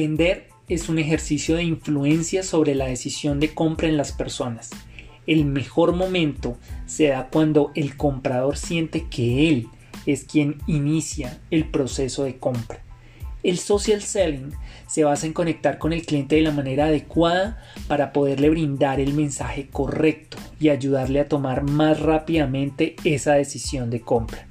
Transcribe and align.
Vender 0.00 0.46
es 0.68 0.88
un 0.88 1.00
ejercicio 1.00 1.56
de 1.56 1.64
influencia 1.64 2.44
sobre 2.44 2.76
la 2.76 2.86
decisión 2.86 3.40
de 3.40 3.52
compra 3.52 3.88
en 3.88 3.96
las 3.96 4.12
personas. 4.12 4.70
El 5.26 5.44
mejor 5.44 5.92
momento 5.92 6.56
se 6.86 7.08
da 7.08 7.30
cuando 7.32 7.72
el 7.74 7.96
comprador 7.96 8.56
siente 8.56 9.08
que 9.08 9.48
él 9.48 9.66
es 10.06 10.22
quien 10.22 10.58
inicia 10.68 11.40
el 11.50 11.64
proceso 11.64 12.22
de 12.22 12.36
compra. 12.36 12.80
El 13.42 13.58
social 13.58 14.00
selling 14.00 14.52
se 14.86 15.02
basa 15.02 15.26
en 15.26 15.32
conectar 15.32 15.78
con 15.78 15.92
el 15.92 16.06
cliente 16.06 16.36
de 16.36 16.42
la 16.42 16.52
manera 16.52 16.84
adecuada 16.84 17.60
para 17.88 18.12
poderle 18.12 18.50
brindar 18.50 19.00
el 19.00 19.14
mensaje 19.14 19.66
correcto 19.66 20.36
y 20.60 20.68
ayudarle 20.68 21.18
a 21.18 21.28
tomar 21.28 21.64
más 21.64 21.98
rápidamente 21.98 22.94
esa 23.02 23.34
decisión 23.34 23.90
de 23.90 24.00
compra. 24.00 24.46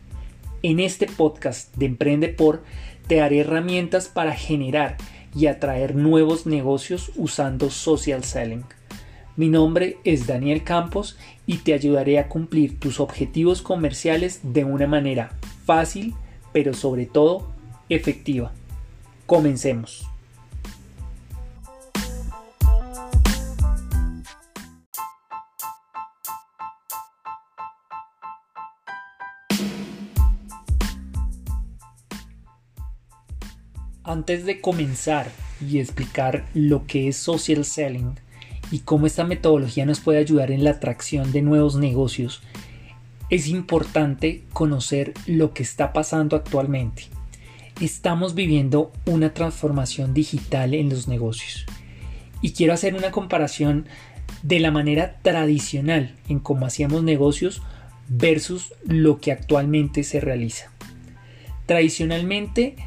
En 0.62 0.82
este 0.82 1.06
podcast 1.06 1.74
de 1.78 1.86
Emprende 1.86 2.28
por 2.28 2.64
te 3.08 3.16
daré 3.16 3.40
herramientas 3.40 4.10
para 4.10 4.34
generar 4.34 4.98
y 5.38 5.46
atraer 5.46 5.96
nuevos 5.96 6.48
negocios 6.48 7.12
usando 7.16 7.70
social 7.70 8.24
selling. 8.24 8.66
Mi 9.36 9.50
nombre 9.50 9.98
es 10.04 10.26
Daniel 10.26 10.64
Campos 10.64 11.16
y 11.46 11.58
te 11.58 11.76
ayudaré 11.76 12.18
a 12.18 12.28
cumplir 12.28 12.80
tus 12.80 13.00
objetivos 13.00 13.62
comerciales 13.62 14.40
de 14.42 14.64
una 14.64 14.88
manera 14.88 15.34
fácil, 15.64 16.16
pero 16.54 16.74
sobre 16.74 17.06
todo 17.06 17.48
efectiva. 17.88 18.52
Comencemos. 19.28 20.08
Antes 34.08 34.46
de 34.46 34.62
comenzar 34.62 35.30
y 35.60 35.80
explicar 35.80 36.46
lo 36.54 36.88
que 36.88 37.10
es 37.10 37.18
social 37.18 37.66
selling 37.66 38.16
y 38.72 38.80
cómo 38.80 39.06
esta 39.06 39.26
metodología 39.26 39.86
nos 39.86 40.00
puede 40.00 40.20
ayudar 40.20 40.50
en 40.50 40.64
la 40.64 40.70
atracción 40.70 41.34
de 41.34 41.42
nuevos 41.42 41.76
negocios, 41.76 42.42
es 43.30 43.50
importante 43.50 44.46
conocer 44.54 45.14
lo 45.26 45.54
que 45.54 45.62
está 45.62 45.92
pasando 45.92 46.38
actualmente. 46.38 47.08
Estamos 47.82 48.34
viviendo 48.34 48.94
una 49.06 49.34
transformación 49.34 50.14
digital 50.14 50.74
en 50.74 50.88
los 50.88 51.10
negocios. 51.10 51.66
Y 52.42 52.54
quiero 52.54 52.72
hacer 52.72 52.96
una 52.96 53.12
comparación 53.12 53.88
de 54.42 54.62
la 54.62 54.72
manera 54.72 55.20
tradicional 55.22 56.16
en 56.30 56.40
cómo 56.40 56.66
hacíamos 56.66 57.04
negocios 57.04 57.62
versus 58.08 58.74
lo 58.86 59.20
que 59.20 59.34
actualmente 59.34 60.06
se 60.06 60.22
realiza. 60.22 60.72
Tradicionalmente 61.66 62.78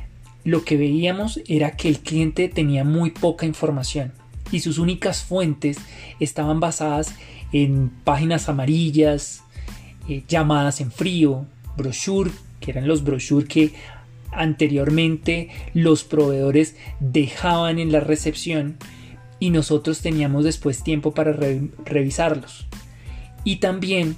lo 0.44 0.64
que 0.64 0.76
veíamos 0.76 1.40
era 1.46 1.76
que 1.76 1.88
el 1.88 2.00
cliente 2.00 2.48
tenía 2.48 2.84
muy 2.84 3.10
poca 3.10 3.46
información 3.46 4.12
y 4.52 4.60
sus 4.60 4.78
únicas 4.78 5.22
fuentes 5.22 5.78
estaban 6.18 6.60
basadas 6.60 7.14
en 7.52 7.90
páginas 8.04 8.48
amarillas, 8.48 9.42
eh, 10.08 10.24
llamadas 10.28 10.80
en 10.80 10.90
frío, 10.90 11.46
brochure, 11.76 12.30
que 12.60 12.70
eran 12.70 12.86
los 12.86 13.04
brochures 13.04 13.48
que 13.48 13.72
anteriormente 14.32 15.48
los 15.74 16.04
proveedores 16.04 16.76
dejaban 17.00 17.78
en 17.78 17.90
la 17.90 18.00
recepción 18.00 18.76
y 19.40 19.50
nosotros 19.50 20.00
teníamos 20.00 20.44
después 20.44 20.84
tiempo 20.84 21.12
para 21.12 21.32
revisarlos. 21.84 22.66
Y 23.42 23.56
también 23.56 24.16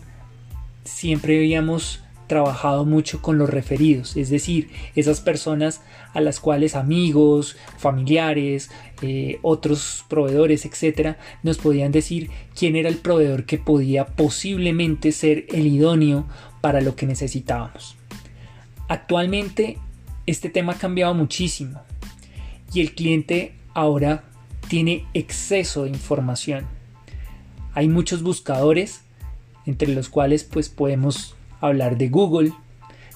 siempre 0.85 1.39
veíamos 1.39 2.02
trabajado 2.33 2.87
mucho 2.87 3.21
con 3.21 3.37
los 3.37 3.51
referidos, 3.51 4.17
es 4.17 4.31
decir, 4.31 4.71
esas 4.97 5.21
personas 5.21 5.83
a 6.15 6.23
las 6.23 6.41
cuales 6.41 6.75
amigos, 6.75 7.59
familiares, 7.77 8.71
eh, 9.03 9.39
otros 9.43 10.07
proveedores, 10.09 10.65
etcétera, 10.65 11.19
nos 11.43 11.59
podían 11.59 11.93
decir 11.93 12.31
quién 12.59 12.75
era 12.75 12.89
el 12.89 12.97
proveedor 12.97 13.45
que 13.45 13.59
podía 13.59 14.07
posiblemente 14.07 15.13
ser 15.13 15.45
el 15.51 15.67
idóneo 15.67 16.25
para 16.63 16.81
lo 16.81 16.97
que 16.97 17.05
necesitábamos. 17.05 17.97
Actualmente 18.89 19.77
este 20.25 20.49
tema 20.49 20.73
ha 20.73 20.79
cambiado 20.79 21.13
muchísimo 21.13 21.83
y 22.73 22.81
el 22.81 22.95
cliente 22.95 23.53
ahora 23.75 24.25
tiene 24.69 25.05
exceso 25.13 25.85
de 25.85 25.91
información. 25.91 26.65
Hay 27.75 27.89
muchos 27.89 28.23
buscadores 28.23 29.03
entre 29.67 29.89
los 29.89 30.09
cuales 30.09 30.45
pues 30.45 30.71
podemos 30.71 31.37
hablar 31.63 31.97
de 31.97 32.09
Google, 32.09 32.53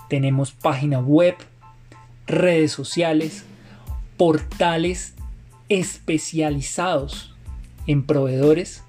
tenemos 0.08 0.52
página 0.52 0.98
web, 0.98 1.34
redes 2.26 2.72
sociales, 2.72 3.44
portales 4.16 5.14
especializados 5.68 7.34
en 7.86 8.04
proveedores. 8.04 8.82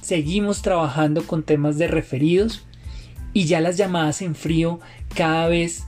Seguimos 0.00 0.62
trabajando 0.62 1.26
con 1.26 1.42
temas 1.42 1.76
de 1.78 1.88
referidos 1.88 2.64
y 3.32 3.44
ya 3.44 3.60
las 3.60 3.76
llamadas 3.76 4.22
en 4.22 4.34
frío 4.34 4.80
cada 5.14 5.48
vez 5.48 5.84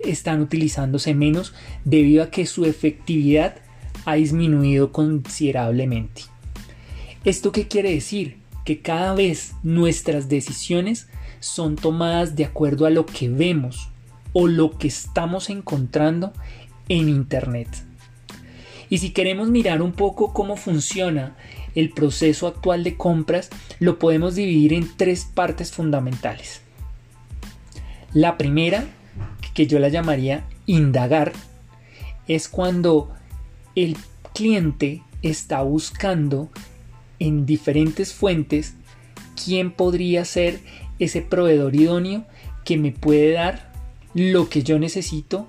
están 0.00 0.40
utilizándose 0.40 1.14
menos 1.14 1.54
debido 1.84 2.22
a 2.22 2.30
que 2.30 2.46
su 2.46 2.64
efectividad 2.64 3.56
ha 4.04 4.14
disminuido 4.14 4.92
considerablemente. 4.92 6.22
¿Esto 7.24 7.52
qué 7.52 7.68
quiere 7.68 7.90
decir? 7.90 8.38
Que 8.64 8.80
cada 8.80 9.14
vez 9.14 9.54
nuestras 9.62 10.28
decisiones 10.28 11.08
son 11.44 11.76
tomadas 11.76 12.36
de 12.36 12.46
acuerdo 12.46 12.86
a 12.86 12.90
lo 12.90 13.04
que 13.04 13.28
vemos 13.28 13.90
o 14.32 14.48
lo 14.48 14.78
que 14.78 14.88
estamos 14.88 15.50
encontrando 15.50 16.32
en 16.88 17.10
Internet. 17.10 17.68
Y 18.88 18.98
si 18.98 19.10
queremos 19.10 19.50
mirar 19.50 19.82
un 19.82 19.92
poco 19.92 20.32
cómo 20.32 20.56
funciona 20.56 21.36
el 21.74 21.90
proceso 21.90 22.46
actual 22.46 22.82
de 22.82 22.96
compras, 22.96 23.50
lo 23.78 23.98
podemos 23.98 24.36
dividir 24.36 24.72
en 24.72 24.88
tres 24.96 25.26
partes 25.26 25.70
fundamentales. 25.70 26.62
La 28.14 28.38
primera, 28.38 28.86
que 29.52 29.66
yo 29.66 29.78
la 29.78 29.88
llamaría 29.88 30.46
indagar, 30.64 31.32
es 32.26 32.48
cuando 32.48 33.12
el 33.74 33.98
cliente 34.32 35.02
está 35.20 35.60
buscando 35.60 36.48
en 37.18 37.44
diferentes 37.44 38.14
fuentes 38.14 38.74
quién 39.42 39.70
podría 39.72 40.24
ser 40.24 40.60
ese 40.98 41.22
proveedor 41.22 41.74
idóneo 41.74 42.24
que 42.64 42.76
me 42.76 42.92
puede 42.92 43.32
dar 43.32 43.72
lo 44.14 44.48
que 44.48 44.62
yo 44.62 44.78
necesito 44.78 45.48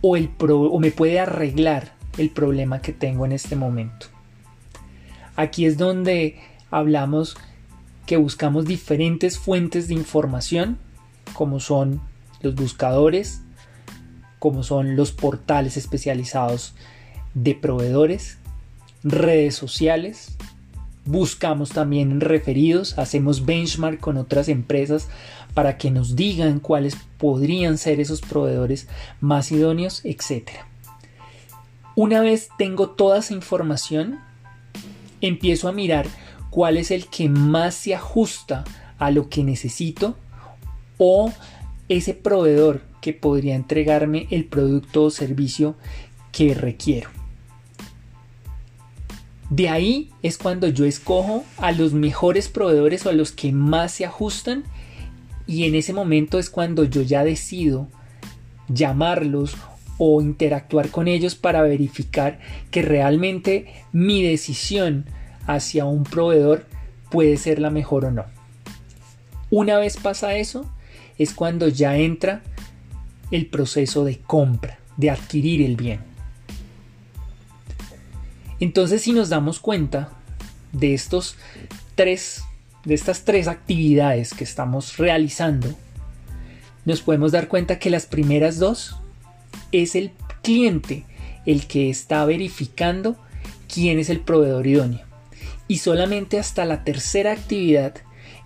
o, 0.00 0.16
el 0.16 0.30
o 0.38 0.78
me 0.78 0.90
puede 0.90 1.18
arreglar 1.20 1.92
el 2.16 2.30
problema 2.30 2.80
que 2.80 2.92
tengo 2.92 3.26
en 3.26 3.32
este 3.32 3.56
momento. 3.56 4.06
Aquí 5.36 5.66
es 5.66 5.78
donde 5.78 6.40
hablamos 6.70 7.36
que 8.06 8.16
buscamos 8.16 8.64
diferentes 8.64 9.38
fuentes 9.38 9.88
de 9.88 9.94
información, 9.94 10.78
como 11.34 11.60
son 11.60 12.00
los 12.40 12.54
buscadores, 12.54 13.42
como 14.38 14.62
son 14.62 14.96
los 14.96 15.12
portales 15.12 15.76
especializados 15.76 16.74
de 17.34 17.54
proveedores, 17.54 18.38
redes 19.04 19.54
sociales, 19.54 20.36
Buscamos 21.10 21.70
también 21.70 22.20
referidos, 22.20 22.98
hacemos 22.98 23.46
benchmark 23.46 23.98
con 23.98 24.18
otras 24.18 24.46
empresas 24.50 25.08
para 25.54 25.78
que 25.78 25.90
nos 25.90 26.16
digan 26.16 26.60
cuáles 26.60 26.98
podrían 27.16 27.78
ser 27.78 27.98
esos 27.98 28.20
proveedores 28.20 28.88
más 29.18 29.50
idóneos, 29.50 30.02
etc. 30.04 30.50
Una 31.96 32.20
vez 32.20 32.50
tengo 32.58 32.90
toda 32.90 33.20
esa 33.20 33.32
información, 33.32 34.18
empiezo 35.22 35.68
a 35.68 35.72
mirar 35.72 36.06
cuál 36.50 36.76
es 36.76 36.90
el 36.90 37.06
que 37.06 37.30
más 37.30 37.74
se 37.74 37.94
ajusta 37.94 38.64
a 38.98 39.10
lo 39.10 39.30
que 39.30 39.44
necesito 39.44 40.14
o 40.98 41.32
ese 41.88 42.12
proveedor 42.12 42.82
que 43.00 43.14
podría 43.14 43.54
entregarme 43.54 44.26
el 44.30 44.44
producto 44.44 45.04
o 45.04 45.10
servicio 45.10 45.74
que 46.32 46.52
requiero. 46.52 47.17
De 49.50 49.68
ahí 49.68 50.10
es 50.22 50.36
cuando 50.36 50.68
yo 50.68 50.84
escojo 50.84 51.44
a 51.56 51.72
los 51.72 51.94
mejores 51.94 52.48
proveedores 52.48 53.06
o 53.06 53.10
a 53.10 53.14
los 53.14 53.32
que 53.32 53.50
más 53.52 53.92
se 53.92 54.04
ajustan 54.04 54.64
y 55.46 55.64
en 55.64 55.74
ese 55.74 55.94
momento 55.94 56.38
es 56.38 56.50
cuando 56.50 56.84
yo 56.84 57.00
ya 57.00 57.24
decido 57.24 57.88
llamarlos 58.68 59.56
o 59.96 60.20
interactuar 60.20 60.90
con 60.90 61.08
ellos 61.08 61.34
para 61.34 61.62
verificar 61.62 62.38
que 62.70 62.82
realmente 62.82 63.72
mi 63.90 64.22
decisión 64.22 65.06
hacia 65.46 65.86
un 65.86 66.04
proveedor 66.04 66.66
puede 67.10 67.38
ser 67.38 67.58
la 67.58 67.70
mejor 67.70 68.04
o 68.04 68.10
no. 68.10 68.26
Una 69.50 69.78
vez 69.78 69.96
pasa 69.96 70.36
eso, 70.36 70.70
es 71.16 71.32
cuando 71.32 71.68
ya 71.68 71.96
entra 71.96 72.42
el 73.30 73.46
proceso 73.46 74.04
de 74.04 74.18
compra, 74.18 74.78
de 74.98 75.10
adquirir 75.10 75.62
el 75.62 75.76
bien. 75.76 76.07
Entonces, 78.60 79.02
si 79.02 79.12
nos 79.12 79.28
damos 79.28 79.60
cuenta 79.60 80.10
de 80.72 80.94
estos 80.94 81.36
tres, 81.94 82.42
de 82.84 82.94
estas 82.94 83.24
tres 83.24 83.48
actividades 83.48 84.34
que 84.34 84.44
estamos 84.44 84.96
realizando, 84.96 85.74
nos 86.84 87.02
podemos 87.02 87.32
dar 87.32 87.48
cuenta 87.48 87.78
que 87.78 87.90
las 87.90 88.06
primeras 88.06 88.58
dos 88.58 88.96
es 89.72 89.94
el 89.94 90.12
cliente 90.42 91.04
el 91.46 91.66
que 91.66 91.88
está 91.88 92.24
verificando 92.24 93.16
quién 93.72 93.98
es 93.98 94.10
el 94.10 94.20
proveedor 94.20 94.66
idóneo. 94.66 95.06
Y 95.66 95.78
solamente 95.78 96.38
hasta 96.38 96.64
la 96.64 96.84
tercera 96.84 97.32
actividad 97.32 97.94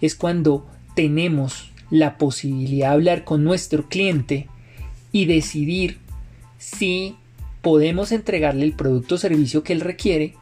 es 0.00 0.14
cuando 0.14 0.68
tenemos 0.94 1.72
la 1.90 2.18
posibilidad 2.18 2.88
de 2.88 2.94
hablar 2.94 3.24
con 3.24 3.44
nuestro 3.44 3.88
cliente 3.88 4.48
y 5.12 5.26
decidir 5.26 5.98
si 6.58 7.16
podemos 7.62 8.12
entregarle 8.12 8.64
el 8.64 8.74
producto 8.74 9.14
o 9.14 9.18
servicio 9.18 9.62
que 9.62 9.72
él 9.72 9.80
requiere 9.80 10.34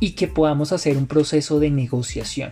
y 0.00 0.10
que 0.10 0.28
podamos 0.28 0.72
hacer 0.72 0.96
un 0.96 1.06
proceso 1.06 1.60
de 1.60 1.70
negociación. 1.70 2.50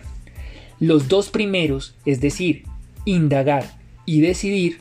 Los 0.79 1.07
dos 1.07 1.29
primeros, 1.29 1.95
es 2.05 2.21
decir, 2.21 2.63
indagar 3.05 3.77
y 4.05 4.21
decidir, 4.21 4.79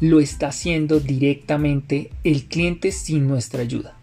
lo 0.00 0.20
está 0.20 0.48
haciendo 0.48 1.00
directamente 1.00 2.10
el 2.22 2.44
cliente 2.44 2.92
sin 2.92 3.26
nuestra 3.26 3.62
ayuda. 3.62 3.96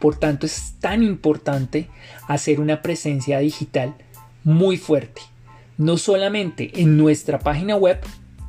Por 0.00 0.16
tanto, 0.18 0.46
es 0.46 0.74
tan 0.80 1.02
importante 1.02 1.88
hacer 2.28 2.60
una 2.60 2.82
presencia 2.82 3.38
digital 3.38 3.94
muy 4.44 4.76
fuerte, 4.76 5.22
no 5.76 5.98
solamente 5.98 6.80
en 6.80 6.96
nuestra 6.96 7.38
página 7.38 7.76
web, 7.76 8.00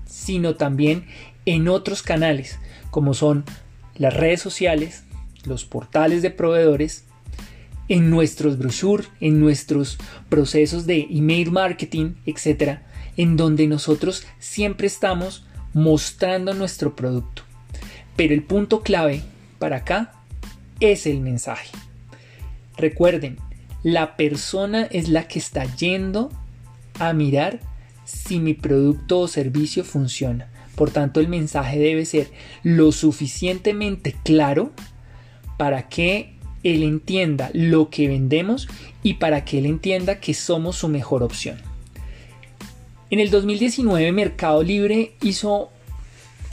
sino 0.06 0.56
también 0.56 1.06
en 1.46 1.68
otros 1.68 2.04
canales, 2.04 2.60
como 2.92 3.14
son 3.14 3.44
las 3.96 4.14
redes 4.14 4.42
sociales, 4.42 5.04
los 5.48 5.66
portales 5.66 6.22
de 6.22 6.32
proveedores, 6.32 7.06
en 7.90 8.10
nuestros 8.10 8.58
brochures, 8.58 9.10
en 9.20 9.40
nuestros 9.40 9.98
procesos 10.30 10.86
de 10.86 11.08
email 11.10 11.52
marketing, 11.52 12.16
etc., 12.26 12.80
en 13.16 13.38
donde 13.38 13.68
nosotros 13.68 14.26
siempre 14.40 14.88
estamos 14.88 15.46
mostrando 15.74 16.54
nuestro 16.54 16.96
producto. 16.96 17.44
Pero 18.16 18.34
el 18.34 18.44
punto 18.44 18.82
clave 18.82 19.22
para 19.60 19.78
acá 19.78 20.14
es 20.80 21.06
el 21.08 21.22
mensaje. 21.22 21.70
Recuerden, 22.78 23.38
la 23.84 24.18
persona 24.18 24.84
es 24.84 25.08
la 25.08 25.28
que 25.28 25.40
está 25.40 25.64
yendo 25.76 26.30
a 27.00 27.14
mirar 27.14 27.60
si 28.06 28.40
mi 28.40 28.54
producto 28.54 29.20
o 29.20 29.28
servicio 29.28 29.84
funciona. 29.84 30.50
Por 30.76 30.92
tanto, 30.92 31.20
el 31.20 31.28
mensaje 31.28 31.80
debe 31.80 32.06
ser 32.06 32.30
lo 32.64 32.92
suficientemente 32.92 34.16
claro 34.24 34.72
para 35.58 35.90
que 35.90 36.34
él 36.64 36.84
entienda 36.84 37.50
lo 37.54 37.90
que 37.90 38.08
vendemos 38.08 38.68
y 39.04 39.16
para 39.16 39.46
que 39.46 39.60
él 39.60 39.66
entienda 39.66 40.20
que 40.20 40.34
somos 40.34 40.78
su 40.78 40.88
mejor 40.88 41.24
opción. 41.24 41.58
En 43.10 43.20
el 43.20 43.30
2019 43.30 44.12
Mercado 44.12 44.64
Libre 44.64 45.14
hizo 45.22 45.70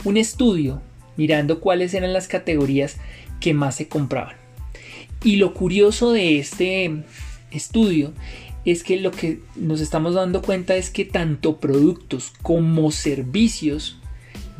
un 0.03 0.17
estudio 0.17 0.81
mirando 1.17 1.59
cuáles 1.59 1.93
eran 1.93 2.13
las 2.13 2.27
categorías 2.27 2.97
que 3.39 3.53
más 3.53 3.75
se 3.75 3.87
compraban. 3.87 4.35
Y 5.23 5.37
lo 5.37 5.53
curioso 5.53 6.11
de 6.11 6.39
este 6.39 7.03
estudio 7.51 8.13
es 8.63 8.83
que 8.83 8.97
lo 8.99 9.11
que 9.11 9.39
nos 9.55 9.81
estamos 9.81 10.15
dando 10.15 10.41
cuenta 10.41 10.75
es 10.75 10.89
que 10.89 11.05
tanto 11.05 11.59
productos 11.59 12.33
como 12.41 12.91
servicios 12.91 13.97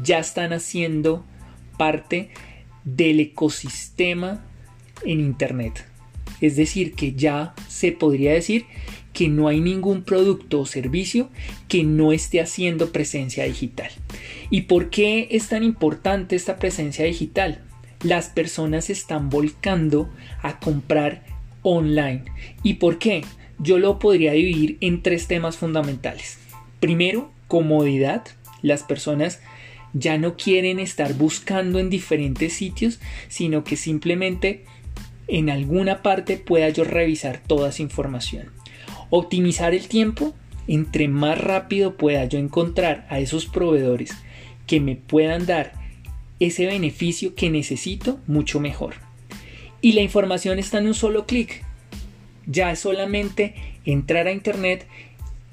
ya 0.03 0.19
están 0.19 0.53
haciendo 0.53 1.23
parte 1.77 2.29
del 2.85 3.19
ecosistema 3.19 4.45
en 5.03 5.19
Internet. 5.19 5.85
Es 6.41 6.55
decir, 6.55 6.93
que 6.93 7.13
ya 7.13 7.53
se 7.67 7.91
podría 7.91 8.33
decir 8.33 8.65
que 9.13 9.29
no 9.29 9.47
hay 9.47 9.61
ningún 9.61 10.03
producto 10.03 10.59
o 10.59 10.65
servicio 10.65 11.29
que 11.67 11.83
no 11.83 12.11
esté 12.11 12.41
haciendo 12.41 12.91
presencia 12.91 13.45
digital. 13.45 13.89
¿Y 14.49 14.61
por 14.61 14.89
qué 14.89 15.29
es 15.31 15.47
tan 15.47 15.63
importante 15.63 16.35
esta 16.35 16.57
presencia 16.57 17.05
digital? 17.05 17.63
Las 18.03 18.27
personas 18.27 18.85
se 18.85 18.93
están 18.93 19.29
volcando 19.29 20.09
a 20.41 20.59
comprar 20.59 21.23
online. 21.61 22.25
¿Y 22.61 22.75
por 22.75 22.99
qué? 22.99 23.23
Yo 23.57 23.79
lo 23.79 23.99
podría 23.99 24.33
dividir 24.33 24.77
en 24.81 25.01
tres 25.01 25.27
temas 25.27 25.57
fundamentales. 25.57 26.37
Primero, 26.81 27.31
comodidad. 27.47 28.23
Las 28.61 28.83
personas 28.83 29.39
ya 29.97 30.17
no 30.17 30.35
quieren 30.35 30.79
estar 30.79 31.13
buscando 31.13 31.79
en 31.79 31.89
diferentes 31.89 32.51
sitios, 32.53 32.99
sino 33.29 33.63
que 33.63 33.77
simplemente 33.77 34.65
en 35.27 35.49
alguna 35.49 36.03
parte 36.03 36.37
pueda 36.37 36.69
yo 36.69 36.83
revisar 36.83 37.41
toda 37.47 37.69
esa 37.69 37.81
información. 37.81 38.51
Optimizar 39.09 39.73
el 39.73 39.87
tiempo, 39.87 40.35
entre 40.67 41.07
más 41.07 41.39
rápido 41.39 41.95
pueda 41.95 42.25
yo 42.25 42.37
encontrar 42.37 43.07
a 43.09 43.19
esos 43.19 43.45
proveedores 43.45 44.11
que 44.67 44.81
me 44.81 44.97
puedan 44.97 45.45
dar 45.45 45.71
ese 46.41 46.65
beneficio 46.65 47.33
que 47.33 47.49
necesito, 47.49 48.19
mucho 48.27 48.59
mejor. 48.59 48.95
Y 49.79 49.93
la 49.93 50.01
información 50.01 50.59
está 50.59 50.79
en 50.79 50.87
un 50.87 50.93
solo 50.93 51.25
clic. 51.25 51.63
Ya 52.47 52.71
es 52.71 52.79
solamente 52.79 53.55
entrar 53.85 54.27
a 54.27 54.33
internet, 54.33 54.87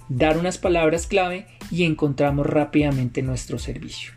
dar 0.08 0.36
unas 0.36 0.58
palabras 0.58 1.06
clave 1.06 1.46
y 1.70 1.84
encontramos 1.84 2.44
rápidamente 2.46 3.22
nuestro 3.22 3.60
servicio. 3.60 4.12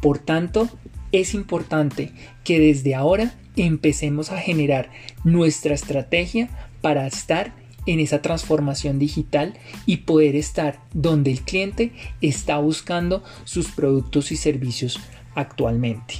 Por 0.00 0.18
tanto, 0.18 0.68
es 1.12 1.34
importante 1.34 2.12
que 2.44 2.58
desde 2.58 2.94
ahora 2.94 3.34
empecemos 3.56 4.30
a 4.30 4.38
generar 4.38 4.90
nuestra 5.24 5.74
estrategia 5.74 6.48
para 6.80 7.06
estar 7.06 7.52
en 7.86 8.00
esa 8.00 8.22
transformación 8.22 8.98
digital 8.98 9.54
y 9.86 9.98
poder 9.98 10.36
estar 10.36 10.80
donde 10.92 11.32
el 11.32 11.40
cliente 11.40 11.92
está 12.20 12.58
buscando 12.58 13.24
sus 13.44 13.68
productos 13.68 14.32
y 14.32 14.36
servicios 14.36 15.00
actualmente. 15.34 16.16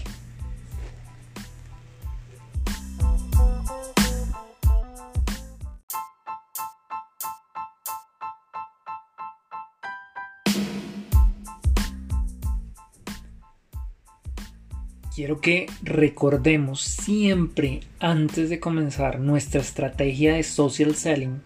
Quiero 15.20 15.42
que 15.42 15.66
recordemos 15.82 16.80
siempre 16.80 17.80
antes 17.98 18.48
de 18.48 18.58
comenzar 18.58 19.20
nuestra 19.20 19.60
estrategia 19.60 20.32
de 20.32 20.42
social 20.42 20.94
selling 20.94 21.42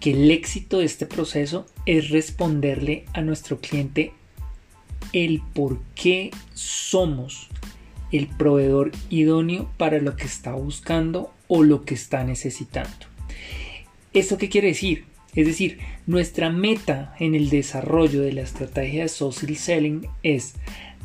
que 0.00 0.12
el 0.12 0.30
éxito 0.30 0.78
de 0.78 0.86
este 0.86 1.04
proceso 1.04 1.66
es 1.84 2.08
responderle 2.08 3.04
a 3.12 3.20
nuestro 3.20 3.60
cliente 3.60 4.14
el 5.12 5.42
por 5.52 5.78
qué 5.94 6.30
somos 6.54 7.50
el 8.12 8.28
proveedor 8.28 8.92
idóneo 9.10 9.70
para 9.76 9.98
lo 9.98 10.16
que 10.16 10.24
está 10.24 10.54
buscando 10.54 11.34
o 11.48 11.62
lo 11.62 11.84
que 11.84 11.92
está 11.92 12.24
necesitando. 12.24 13.06
¿Esto 14.14 14.38
qué 14.38 14.48
quiere 14.48 14.68
decir? 14.68 15.04
Es 15.34 15.46
decir, 15.46 15.80
nuestra 16.06 16.48
meta 16.48 17.14
en 17.20 17.34
el 17.34 17.50
desarrollo 17.50 18.22
de 18.22 18.32
la 18.32 18.40
estrategia 18.40 19.02
de 19.02 19.08
social 19.10 19.54
selling 19.56 20.06
es 20.22 20.54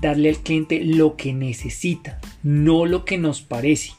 darle 0.02 0.30
al 0.30 0.38
cliente 0.38 0.84
lo 0.84 1.16
que 1.16 1.34
necesita, 1.34 2.20
no 2.44 2.86
lo 2.86 3.06
que 3.06 3.18
nos 3.18 3.42
parece. 3.42 3.94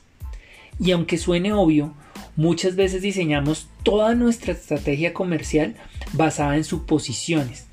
Y 0.78 0.90
aunque 0.90 1.18
suene 1.18 1.52
obvio, 1.52 1.94
muchas 2.36 2.76
veces 2.76 3.02
diseñamos 3.02 3.68
toda 3.82 4.14
nuestra 4.14 4.52
estrategia 4.52 5.14
comercial 5.14 5.76
basada 6.12 6.56
en 6.56 6.64
suposiciones 6.64 7.66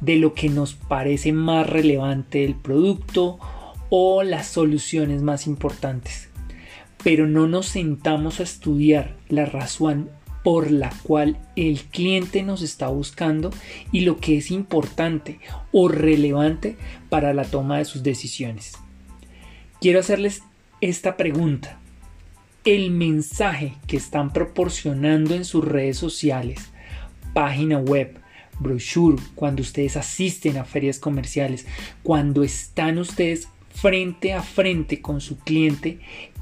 de 0.00 0.16
lo 0.16 0.34
que 0.34 0.48
nos 0.48 0.74
parece 0.74 1.32
más 1.32 1.68
relevante 1.68 2.40
del 2.40 2.54
producto 2.54 3.38
o 3.90 4.22
las 4.22 4.48
soluciones 4.48 5.22
más 5.22 5.46
importantes. 5.46 6.28
Pero 7.02 7.26
no 7.26 7.46
nos 7.46 7.66
sentamos 7.66 8.40
a 8.40 8.42
estudiar 8.42 9.16
la 9.28 9.46
razón 9.46 10.10
por 10.46 10.70
la 10.70 10.90
cual 11.02 11.38
el 11.56 11.80
cliente 11.80 12.44
nos 12.44 12.62
está 12.62 12.86
buscando 12.86 13.50
y 13.90 14.02
lo 14.02 14.18
que 14.18 14.36
es 14.36 14.52
importante 14.52 15.40
o 15.72 15.88
relevante 15.88 16.76
para 17.08 17.34
la 17.34 17.42
toma 17.42 17.78
de 17.78 17.84
sus 17.84 18.04
decisiones. 18.04 18.74
Quiero 19.80 19.98
hacerles 19.98 20.44
esta 20.80 21.16
pregunta. 21.16 21.80
¿El 22.64 22.92
mensaje 22.92 23.74
que 23.88 23.96
están 23.96 24.32
proporcionando 24.32 25.34
en 25.34 25.44
sus 25.44 25.64
redes 25.64 25.98
sociales, 25.98 26.70
página 27.34 27.78
web, 27.78 28.16
brochure, 28.60 29.20
cuando 29.34 29.62
ustedes 29.62 29.96
asisten 29.96 30.58
a 30.58 30.64
ferias 30.64 31.00
comerciales, 31.00 31.66
cuando 32.04 32.44
están 32.44 32.98
ustedes 32.98 33.48
frente 33.74 34.32
a 34.32 34.42
frente 34.42 35.00
con 35.02 35.20
su 35.20 35.38
cliente, 35.38 35.98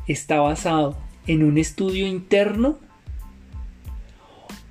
está 0.07 0.41
basado 0.41 0.99
en 1.27 1.43
un 1.43 1.57
estudio 1.57 2.07
interno 2.07 2.85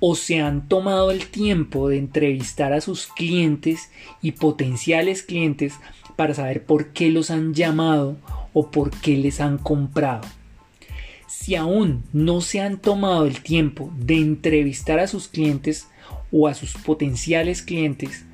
o 0.00 0.14
se 0.14 0.40
han 0.40 0.68
tomado 0.68 1.10
el 1.10 1.26
tiempo 1.28 1.88
de 1.88 1.98
entrevistar 1.98 2.72
a 2.72 2.80
sus 2.80 3.06
clientes 3.06 3.90
y 4.22 4.32
potenciales 4.32 5.22
clientes 5.22 5.74
para 6.16 6.34
saber 6.34 6.64
por 6.64 6.92
qué 6.92 7.10
los 7.10 7.30
han 7.30 7.54
llamado 7.54 8.16
o 8.52 8.70
por 8.70 8.90
qué 8.90 9.16
les 9.16 9.40
han 9.40 9.58
comprado. 9.58 10.22
Si 11.26 11.56
aún 11.56 12.04
no 12.12 12.40
se 12.40 12.60
han 12.60 12.78
tomado 12.78 13.26
el 13.26 13.42
tiempo 13.42 13.92
de 13.98 14.16
entrevistar 14.16 14.98
a 14.98 15.06
sus 15.06 15.28
clientes 15.28 15.88
o 16.30 16.48
a 16.48 16.54
sus 16.54 16.74
potenciales 16.74 17.62
clientes 17.62 18.24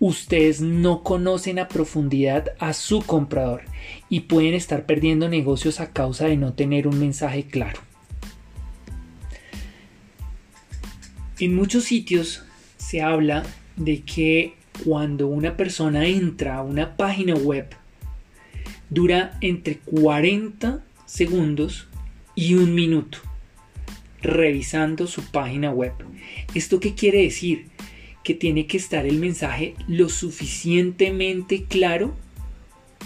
ustedes 0.00 0.60
no 0.60 1.02
conocen 1.02 1.58
a 1.58 1.68
profundidad 1.68 2.52
a 2.58 2.72
su 2.72 3.02
comprador 3.02 3.62
y 4.08 4.20
pueden 4.20 4.54
estar 4.54 4.86
perdiendo 4.86 5.28
negocios 5.28 5.80
a 5.80 5.92
causa 5.92 6.26
de 6.26 6.36
no 6.36 6.52
tener 6.54 6.86
un 6.86 6.98
mensaje 6.98 7.44
claro. 7.46 7.80
En 11.40 11.54
muchos 11.54 11.84
sitios 11.84 12.42
se 12.78 13.00
habla 13.00 13.46
de 13.76 14.02
que 14.02 14.54
cuando 14.84 15.28
una 15.28 15.56
persona 15.56 16.06
entra 16.06 16.56
a 16.56 16.62
una 16.62 16.96
página 16.96 17.34
web 17.34 17.68
dura 18.90 19.38
entre 19.40 19.78
40 19.78 20.84
segundos 21.06 21.86
y 22.34 22.54
un 22.54 22.74
minuto 22.74 23.18
revisando 24.20 25.06
su 25.06 25.30
página 25.30 25.70
web. 25.70 25.92
¿Esto 26.54 26.80
qué 26.80 26.94
quiere 26.94 27.22
decir? 27.22 27.66
Que 28.24 28.34
tiene 28.34 28.66
que 28.66 28.76
estar 28.76 29.06
el 29.06 29.18
mensaje 29.18 29.76
lo 29.86 30.08
suficientemente 30.08 31.66
claro 31.66 32.16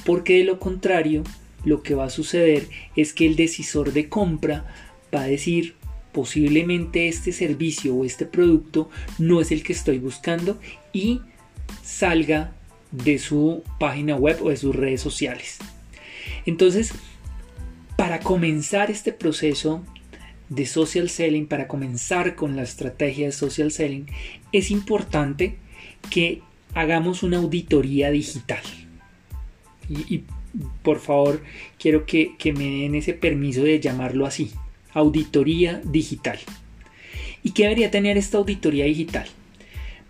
porque 0.06 0.38
de 0.38 0.44
lo 0.44 0.58
contrario 0.58 1.22
lo 1.66 1.82
que 1.82 1.94
va 1.94 2.04
a 2.04 2.10
suceder 2.10 2.66
es 2.96 3.12
que 3.12 3.26
el 3.26 3.36
decisor 3.36 3.92
de 3.92 4.08
compra 4.08 4.64
va 5.14 5.24
a 5.24 5.26
decir 5.26 5.74
posiblemente 6.12 7.08
este 7.08 7.32
servicio 7.32 7.94
o 7.94 8.04
este 8.04 8.26
producto 8.26 8.90
no 9.18 9.40
es 9.40 9.50
el 9.50 9.62
que 9.62 9.72
estoy 9.72 9.98
buscando 9.98 10.58
y 10.92 11.20
salga 11.82 12.52
de 12.90 13.18
su 13.18 13.62
página 13.78 14.16
web 14.16 14.38
o 14.42 14.50
de 14.50 14.56
sus 14.56 14.76
redes 14.76 15.00
sociales. 15.00 15.58
Entonces, 16.46 16.92
para 17.96 18.20
comenzar 18.20 18.90
este 18.90 19.12
proceso 19.12 19.82
de 20.48 20.66
social 20.66 21.08
selling, 21.08 21.46
para 21.46 21.66
comenzar 21.66 22.34
con 22.34 22.56
la 22.56 22.62
estrategia 22.62 23.26
de 23.26 23.32
social 23.32 23.70
selling, 23.70 24.06
es 24.52 24.70
importante 24.70 25.56
que 26.10 26.42
hagamos 26.74 27.22
una 27.22 27.38
auditoría 27.38 28.10
digital. 28.10 28.62
Y, 29.88 30.24
por 30.82 31.00
favor, 31.00 31.42
quiero 31.78 32.04
que, 32.04 32.36
que 32.38 32.52
me 32.52 32.64
den 32.64 32.94
ese 32.94 33.14
permiso 33.14 33.62
de 33.62 33.80
llamarlo 33.80 34.26
así, 34.26 34.52
auditoría 34.94 35.80
digital. 35.84 36.38
¿Y 37.42 37.52
qué 37.52 37.64
debería 37.64 37.90
tener 37.90 38.16
esta 38.16 38.38
auditoría 38.38 38.84
digital? 38.84 39.26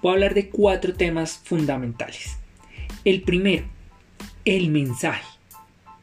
Voy 0.03 0.11
a 0.11 0.15
hablar 0.15 0.35
de 0.35 0.49
cuatro 0.49 0.95
temas 0.95 1.41
fundamentales. 1.45 2.37
El 3.05 3.23
primero, 3.23 3.65
el 4.45 4.69
mensaje. 4.71 5.25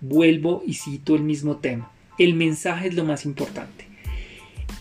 Vuelvo 0.01 0.63
y 0.65 0.75
cito 0.75 1.15
el 1.15 1.23
mismo 1.23 1.57
tema. 1.57 1.91
El 2.17 2.33
mensaje 2.33 2.87
es 2.87 2.95
lo 2.95 3.03
más 3.03 3.25
importante. 3.25 3.85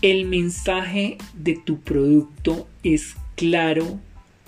El 0.01 0.25
mensaje 0.25 1.17
de 1.33 1.55
tu 1.55 1.81
producto 1.81 2.67
es 2.83 3.15
claro, 3.35 3.99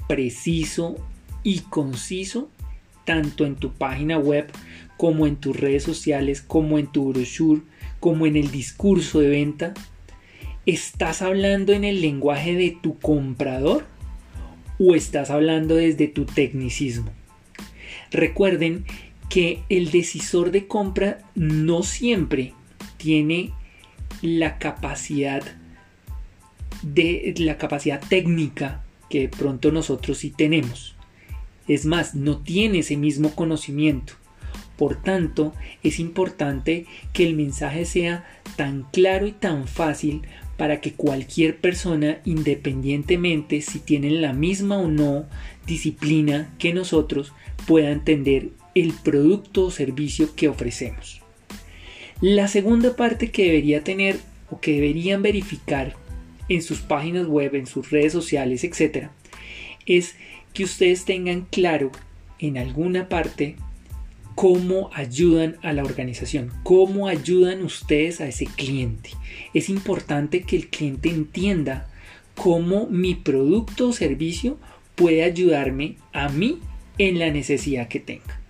preciso 0.08 0.96
y 1.43 1.60
conciso, 1.60 2.50
tanto 3.05 3.46
en 3.46 3.55
tu 3.55 3.74
página 3.74 4.17
web 4.17 4.50
como 4.98 5.27
en 5.27 5.36
tus 5.36 5.58
redes 5.58 5.84
sociales, 5.84 6.41
como 6.41 6.79
en 6.79 6.88
tu 6.88 7.12
brochure, 7.12 7.62
como 8.01 8.25
en 8.25 8.36
el 8.36 8.51
discurso 8.51 9.22
de 9.22 9.29
venta. 9.29 9.74
¿Estás 10.65 11.22
hablando 11.22 11.72
en 11.72 11.86
el 11.86 12.01
lenguaje 12.01 12.55
de 12.55 12.77
tu 12.81 13.00
comprador 13.00 13.86
o 14.77 14.96
estás 14.96 15.29
hablando 15.29 15.75
desde 15.75 16.10
tu 16.10 16.25
tecnicismo? 16.25 17.12
Recuerden 18.12 18.84
que 19.29 19.63
el 19.70 19.91
decisor 19.91 20.51
de 20.51 20.67
compra 20.67 21.20
no 21.36 21.84
siempre 21.84 22.53
tiene 22.98 23.53
la 24.22 24.58
capacidad 24.58 25.43
de 26.81 27.34
la 27.38 27.58
capacidad 27.58 28.01
técnica 28.01 28.84
que 29.10 29.22
de 29.22 29.29
pronto 29.29 29.72
nosotros 29.72 30.17
sí 30.17 30.31
tenemos. 30.31 30.96
Es 31.67 31.86
más, 31.86 32.15
no 32.15 32.39
tiene 32.39 32.79
ese 32.79 32.98
mismo 32.98 33.36
conocimiento. 33.36 34.13
Por 34.81 34.95
tanto, 34.95 35.53
es 35.83 36.00
importante 36.00 36.88
que 37.13 37.23
el 37.23 37.35
mensaje 37.35 37.85
sea 37.85 38.25
tan 38.55 38.88
claro 38.91 39.27
y 39.27 39.31
tan 39.31 39.67
fácil 39.67 40.23
para 40.57 40.81
que 40.81 40.93
cualquier 40.93 41.57
persona, 41.57 42.17
independientemente 42.25 43.61
si 43.61 43.77
tienen 43.77 44.23
la 44.23 44.33
misma 44.33 44.79
o 44.79 44.88
no 44.88 45.27
disciplina 45.67 46.51
que 46.57 46.73
nosotros, 46.73 47.31
pueda 47.67 47.91
entender 47.91 48.50
el 48.73 48.93
producto 48.93 49.65
o 49.65 49.69
servicio 49.69 50.35
que 50.35 50.47
ofrecemos. 50.47 51.21
La 52.19 52.47
segunda 52.47 52.95
parte 52.95 53.29
que 53.29 53.45
debería 53.45 53.83
tener 53.83 54.17
o 54.50 54.61
que 54.61 54.73
deberían 54.73 55.21
verificar 55.21 55.95
en 56.50 56.63
sus 56.63 56.79
páginas 56.79 57.27
web, 57.27 57.53
en 57.53 57.67
sus 57.67 57.91
redes 57.91 58.13
sociales, 58.13 58.63
etc., 58.63 59.09
es 59.85 60.15
que 60.55 60.63
ustedes 60.63 61.05
tengan 61.05 61.41
claro 61.51 61.91
en 62.39 62.57
alguna 62.57 63.09
parte 63.09 63.57
cómo 64.41 64.89
ayudan 64.95 65.57
a 65.62 65.71
la 65.71 65.83
organización, 65.83 66.51
cómo 66.63 67.07
ayudan 67.07 67.62
ustedes 67.62 68.21
a 68.21 68.27
ese 68.27 68.45
cliente. 68.45 69.12
Es 69.53 69.69
importante 69.69 70.41
que 70.41 70.55
el 70.55 70.69
cliente 70.69 71.10
entienda 71.10 71.88
cómo 72.33 72.88
mi 72.88 73.13
producto 73.13 73.89
o 73.89 73.93
servicio 73.93 74.57
puede 74.95 75.21
ayudarme 75.21 75.98
a 76.12 76.27
mí 76.29 76.57
en 76.98 77.19
la 77.19 77.29
necesidad 77.29 77.88
que 77.88 78.00
tenga. 78.00 78.41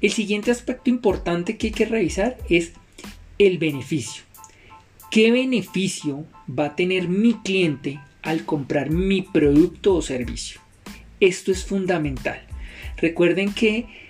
El 0.00 0.12
siguiente 0.12 0.50
aspecto 0.50 0.88
importante 0.88 1.58
que 1.58 1.66
hay 1.66 1.72
que 1.74 1.84
revisar 1.84 2.38
es 2.48 2.72
el 3.36 3.58
beneficio. 3.58 4.22
¿Qué 5.10 5.30
beneficio 5.30 6.24
va 6.48 6.68
a 6.68 6.74
tener 6.74 7.06
mi 7.10 7.34
cliente 7.34 8.00
al 8.22 8.46
comprar 8.46 8.88
mi 8.88 9.20
producto 9.20 9.94
o 9.94 10.00
servicio? 10.00 10.62
Esto 11.20 11.52
es 11.52 11.66
fundamental. 11.66 12.40
Recuerden 12.96 13.52
que 13.52 14.03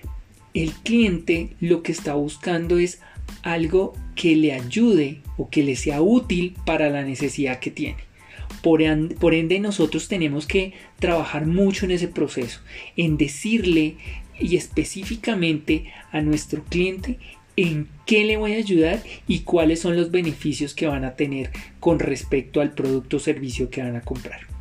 el 0.54 0.72
cliente 0.72 1.50
lo 1.60 1.82
que 1.82 1.92
está 1.92 2.14
buscando 2.14 2.78
es 2.78 3.00
algo 3.42 3.92
que 4.14 4.36
le 4.36 4.52
ayude 4.52 5.20
o 5.36 5.50
que 5.50 5.64
le 5.64 5.76
sea 5.76 6.00
útil 6.00 6.56
para 6.64 6.88
la 6.90 7.02
necesidad 7.02 7.58
que 7.58 7.72
tiene. 7.72 7.98
Por, 8.62 8.80
ende, 8.82 9.60
nosotros 9.60 10.08
tenemos 10.08 10.46
que 10.46 10.72
trabajar 10.98 11.44
mucho 11.44 11.84
en 11.84 11.90
ese 11.90 12.08
proceso, 12.08 12.60
en 12.96 13.18
decirle 13.18 13.96
y 14.40 14.56
específicamente 14.56 15.92
a 16.12 16.22
nuestro 16.22 16.64
cliente 16.64 17.18
en 17.56 17.88
qué 18.06 18.24
le 18.24 18.36
voy 18.38 18.54
a 18.54 18.58
ayudar 18.58 19.02
y 19.28 19.40
cuáles 19.40 19.80
son 19.80 19.96
los 19.96 20.10
beneficios 20.10 20.74
que 20.74 20.86
van 20.86 21.04
a 21.04 21.14
tener 21.14 21.50
con 21.78 21.98
respecto 21.98 22.60
al 22.62 22.72
producto 22.72 23.18
o 23.18 23.20
servicio 23.20 23.68
que 23.68 23.82
van 23.82 23.96
a 23.96 24.00
comprar. 24.00 24.53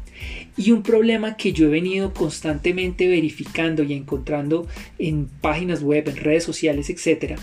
Y 0.55 0.71
un 0.71 0.83
problema 0.83 1.35
que 1.35 1.51
yo 1.51 1.67
he 1.67 1.69
venido 1.69 2.13
constantemente 2.13 3.07
verificando 3.07 3.83
y 3.83 3.93
encontrando 3.93 4.67
en 4.99 5.27
páginas 5.27 5.81
web, 5.81 6.07
en 6.07 6.17
redes 6.17 6.43
sociales, 6.43 6.89
etcétera, 6.89 7.37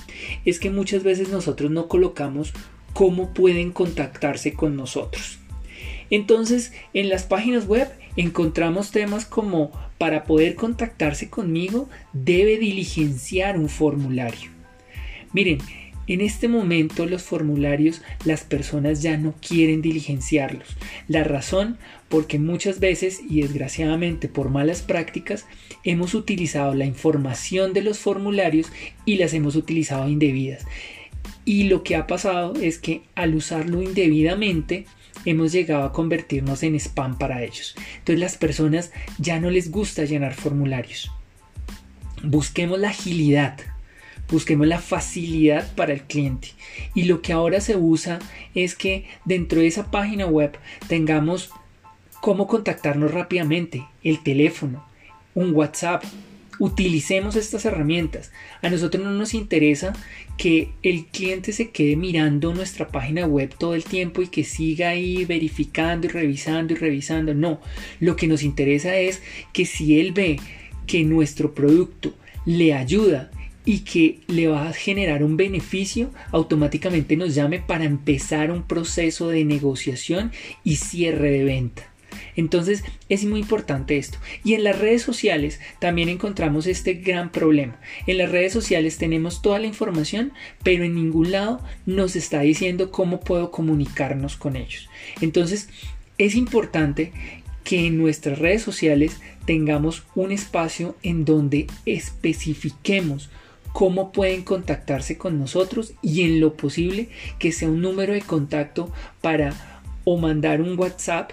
es 0.44 0.60
que 0.60 0.70
muchas 0.70 1.02
veces 1.02 1.28
nosotros 1.28 1.70
no 1.70 1.88
colocamos 1.88 2.52
cómo 2.92 3.34
pueden 3.34 3.72
contactarse 3.72 4.52
con 4.52 4.76
nosotros. 4.76 5.38
Entonces, 6.10 6.72
en 6.92 7.08
las 7.08 7.24
páginas 7.24 7.66
web 7.66 7.88
encontramos 8.16 8.90
temas 8.90 9.24
como 9.24 9.70
para 9.98 10.24
poder 10.24 10.54
contactarse 10.54 11.30
conmigo 11.30 11.88
debe 12.12 12.58
diligenciar 12.58 13.58
un 13.58 13.68
formulario. 13.68 14.50
Miren, 15.32 15.58
en 16.06 16.20
este 16.20 16.48
momento 16.48 17.06
los 17.06 17.22
formularios 17.22 18.02
las 18.24 18.42
personas 18.42 19.00
ya 19.00 19.16
no 19.16 19.34
quieren 19.46 19.80
diligenciarlos. 19.80 20.76
La 21.06 21.22
razón 21.22 21.78
porque 22.10 22.38
muchas 22.38 22.80
veces 22.80 23.20
y 23.26 23.40
desgraciadamente 23.40 24.28
por 24.28 24.50
malas 24.50 24.82
prácticas 24.82 25.46
hemos 25.84 26.12
utilizado 26.12 26.74
la 26.74 26.84
información 26.84 27.72
de 27.72 27.82
los 27.82 27.98
formularios 27.98 28.70
y 29.06 29.16
las 29.16 29.32
hemos 29.32 29.56
utilizado 29.56 30.08
indebidas. 30.08 30.66
Y 31.44 31.64
lo 31.64 31.82
que 31.84 31.96
ha 31.96 32.06
pasado 32.06 32.54
es 32.60 32.78
que 32.78 33.02
al 33.14 33.34
usarlo 33.34 33.80
indebidamente 33.80 34.86
hemos 35.24 35.52
llegado 35.52 35.84
a 35.84 35.92
convertirnos 35.92 36.62
en 36.64 36.74
spam 36.74 37.16
para 37.16 37.44
ellos. 37.44 37.76
Entonces 37.98 38.20
las 38.20 38.36
personas 38.36 38.92
ya 39.18 39.38
no 39.38 39.50
les 39.50 39.70
gusta 39.70 40.04
llenar 40.04 40.34
formularios. 40.34 41.12
Busquemos 42.24 42.80
la 42.80 42.90
agilidad, 42.90 43.56
busquemos 44.28 44.66
la 44.66 44.80
facilidad 44.80 45.72
para 45.76 45.92
el 45.92 46.02
cliente. 46.02 46.48
Y 46.94 47.04
lo 47.04 47.22
que 47.22 47.32
ahora 47.32 47.60
se 47.60 47.76
usa 47.76 48.18
es 48.54 48.74
que 48.74 49.06
dentro 49.24 49.60
de 49.60 49.68
esa 49.68 49.92
página 49.92 50.26
web 50.26 50.58
tengamos 50.88 51.50
cómo 52.20 52.46
contactarnos 52.46 53.12
rápidamente, 53.12 53.86
el 54.04 54.22
teléfono, 54.22 54.84
un 55.34 55.54
WhatsApp, 55.54 56.04
utilicemos 56.58 57.36
estas 57.36 57.64
herramientas. 57.64 58.30
A 58.60 58.68
nosotros 58.68 59.02
no 59.02 59.10
nos 59.12 59.32
interesa 59.32 59.94
que 60.36 60.72
el 60.82 61.06
cliente 61.06 61.52
se 61.52 61.70
quede 61.70 61.96
mirando 61.96 62.54
nuestra 62.54 62.88
página 62.88 63.26
web 63.26 63.54
todo 63.58 63.74
el 63.74 63.84
tiempo 63.84 64.20
y 64.22 64.28
que 64.28 64.44
siga 64.44 64.90
ahí 64.90 65.24
verificando 65.24 66.06
y 66.06 66.10
revisando 66.10 66.74
y 66.74 66.76
revisando. 66.76 67.34
No, 67.34 67.60
lo 67.98 68.14
que 68.14 68.26
nos 68.26 68.42
interesa 68.42 68.96
es 68.96 69.22
que 69.52 69.64
si 69.64 69.98
él 69.98 70.12
ve 70.12 70.38
que 70.86 71.02
nuestro 71.02 71.54
producto 71.54 72.14
le 72.44 72.74
ayuda 72.74 73.30
y 73.64 73.80
que 73.80 74.20
le 74.26 74.48
va 74.48 74.68
a 74.68 74.72
generar 74.72 75.22
un 75.22 75.38
beneficio, 75.38 76.10
automáticamente 76.30 77.16
nos 77.16 77.34
llame 77.34 77.60
para 77.60 77.84
empezar 77.84 78.50
un 78.50 78.64
proceso 78.64 79.28
de 79.28 79.44
negociación 79.44 80.32
y 80.62 80.76
cierre 80.76 81.30
de 81.30 81.44
venta. 81.44 81.89
Entonces 82.36 82.84
es 83.08 83.24
muy 83.24 83.40
importante 83.40 83.98
esto. 83.98 84.18
Y 84.44 84.54
en 84.54 84.64
las 84.64 84.78
redes 84.78 85.02
sociales 85.02 85.60
también 85.78 86.08
encontramos 86.08 86.66
este 86.66 86.94
gran 86.94 87.30
problema. 87.30 87.80
En 88.06 88.18
las 88.18 88.30
redes 88.30 88.52
sociales 88.52 88.98
tenemos 88.98 89.42
toda 89.42 89.58
la 89.58 89.66
información, 89.66 90.32
pero 90.62 90.84
en 90.84 90.94
ningún 90.94 91.32
lado 91.32 91.60
nos 91.86 92.16
está 92.16 92.40
diciendo 92.40 92.90
cómo 92.90 93.20
puedo 93.20 93.50
comunicarnos 93.50 94.36
con 94.36 94.56
ellos. 94.56 94.88
Entonces 95.20 95.68
es 96.18 96.34
importante 96.34 97.12
que 97.64 97.86
en 97.86 97.98
nuestras 97.98 98.38
redes 98.38 98.62
sociales 98.62 99.20
tengamos 99.44 100.04
un 100.14 100.32
espacio 100.32 100.96
en 101.02 101.24
donde 101.24 101.66
especifiquemos 101.86 103.30
cómo 103.72 104.12
pueden 104.12 104.42
contactarse 104.42 105.16
con 105.16 105.38
nosotros 105.38 105.94
y 106.02 106.22
en 106.22 106.40
lo 106.40 106.54
posible 106.54 107.08
que 107.38 107.52
sea 107.52 107.68
un 107.68 107.80
número 107.80 108.12
de 108.12 108.22
contacto 108.22 108.92
para 109.20 109.82
o 110.04 110.16
mandar 110.16 110.60
un 110.60 110.78
WhatsApp 110.78 111.32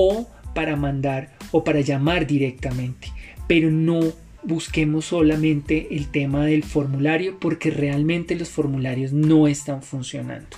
o 0.00 0.28
para 0.54 0.76
mandar 0.76 1.36
o 1.50 1.64
para 1.64 1.80
llamar 1.80 2.24
directamente, 2.24 3.08
pero 3.48 3.68
no 3.72 3.98
busquemos 4.44 5.06
solamente 5.06 5.88
el 5.90 6.06
tema 6.06 6.46
del 6.46 6.62
formulario 6.62 7.40
porque 7.40 7.72
realmente 7.72 8.36
los 8.36 8.48
formularios 8.48 9.12
no 9.12 9.48
están 9.48 9.82
funcionando. 9.82 10.56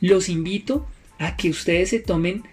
Los 0.00 0.28
invito 0.28 0.86
a 1.18 1.36
que 1.36 1.50
ustedes 1.50 1.90
se 1.90 1.98
tomen 1.98 2.44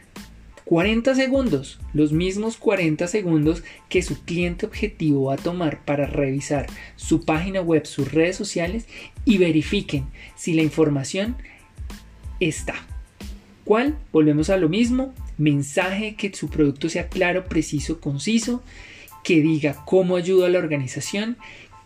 40 0.66 1.14
segundos, 1.14 1.80
los 1.94 2.14
mismos 2.14 2.58
40 2.58 3.08
segundos 3.08 3.64
que 3.90 4.02
su 4.02 4.24
cliente 4.24 4.66
objetivo 4.66 5.26
va 5.26 5.36
a 5.36 5.38
tomar 5.38 5.86
para 5.86 6.08
revisar 6.08 6.66
su 6.96 7.26
página 7.26 7.62
web, 7.62 7.86
sus 7.86 8.12
redes 8.12 8.36
sociales 8.36 8.88
y 9.24 9.38
verifiquen 9.38 10.08
si 10.36 10.56
la 10.56 10.64
información 10.64 11.38
está. 12.40 12.74
¿Cuál? 13.66 14.00
Volvemos 14.12 14.50
a 14.50 14.58
lo 14.58 14.68
mismo, 14.68 15.14
mensaje 15.40 16.16
que 16.16 16.34
su 16.34 16.50
producto 16.50 16.90
sea 16.90 17.10
claro, 17.10 17.46
preciso, 17.46 18.00
conciso, 18.00 18.62
que 19.24 19.42
diga 19.42 19.84
cómo 19.86 20.16
ayuda 20.16 20.48
a 20.48 20.50
la 20.50 20.60
organización, 20.60 21.38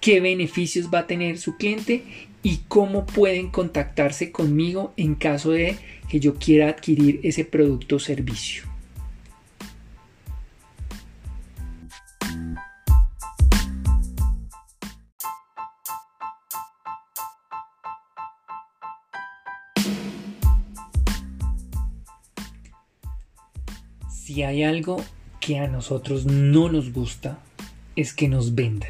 qué 0.01 0.19
beneficios 0.19 0.89
va 0.93 0.99
a 0.99 1.07
tener 1.07 1.37
su 1.37 1.55
cliente 1.55 2.03
y 2.41 2.59
cómo 2.67 3.05
pueden 3.05 3.49
contactarse 3.49 4.31
conmigo 4.31 4.93
en 4.97 5.15
caso 5.15 5.51
de 5.51 5.77
que 6.09 6.19
yo 6.19 6.35
quiera 6.35 6.67
adquirir 6.67 7.21
ese 7.23 7.45
producto 7.45 7.95
o 7.95 7.99
servicio. 7.99 8.72
Si 24.23 24.41
hay 24.41 24.63
algo 24.63 25.03
que 25.41 25.59
a 25.59 25.67
nosotros 25.67 26.25
no 26.25 26.69
nos 26.69 26.93
gusta, 26.93 27.39
es 27.97 28.13
que 28.13 28.29
nos 28.29 28.55
vendan. 28.55 28.89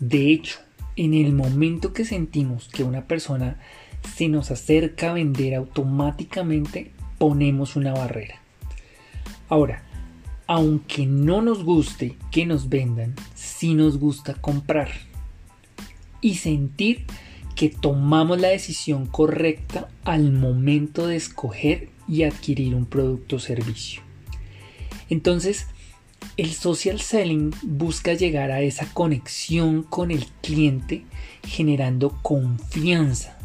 De 0.00 0.32
hecho, 0.32 0.58
en 0.96 1.12
el 1.12 1.34
momento 1.34 1.92
que 1.92 2.06
sentimos 2.06 2.70
que 2.70 2.82
una 2.82 3.04
persona 3.04 3.60
se 4.16 4.28
nos 4.28 4.50
acerca 4.50 5.10
a 5.10 5.12
vender 5.12 5.54
automáticamente, 5.54 6.92
ponemos 7.18 7.76
una 7.76 7.92
barrera. 7.92 8.40
Ahora, 9.50 9.82
aunque 10.46 11.04
no 11.04 11.42
nos 11.42 11.62
guste 11.62 12.16
que 12.30 12.46
nos 12.46 12.70
vendan, 12.70 13.14
sí 13.34 13.74
nos 13.74 13.98
gusta 13.98 14.32
comprar 14.32 14.88
y 16.22 16.36
sentir 16.36 17.04
que 17.54 17.68
tomamos 17.68 18.40
la 18.40 18.48
decisión 18.48 19.04
correcta 19.04 19.90
al 20.04 20.32
momento 20.32 21.06
de 21.06 21.16
escoger 21.16 21.90
y 22.08 22.22
adquirir 22.22 22.74
un 22.74 22.86
producto 22.86 23.36
o 23.36 23.40
servicio. 23.40 24.05
Entonces, 25.08 25.66
el 26.36 26.52
social 26.52 27.00
selling 27.00 27.54
busca 27.62 28.14
llegar 28.14 28.50
a 28.50 28.60
esa 28.60 28.86
conexión 28.92 29.82
con 29.82 30.10
el 30.10 30.26
cliente 30.42 31.04
generando 31.42 32.18
confianza. 32.22 33.38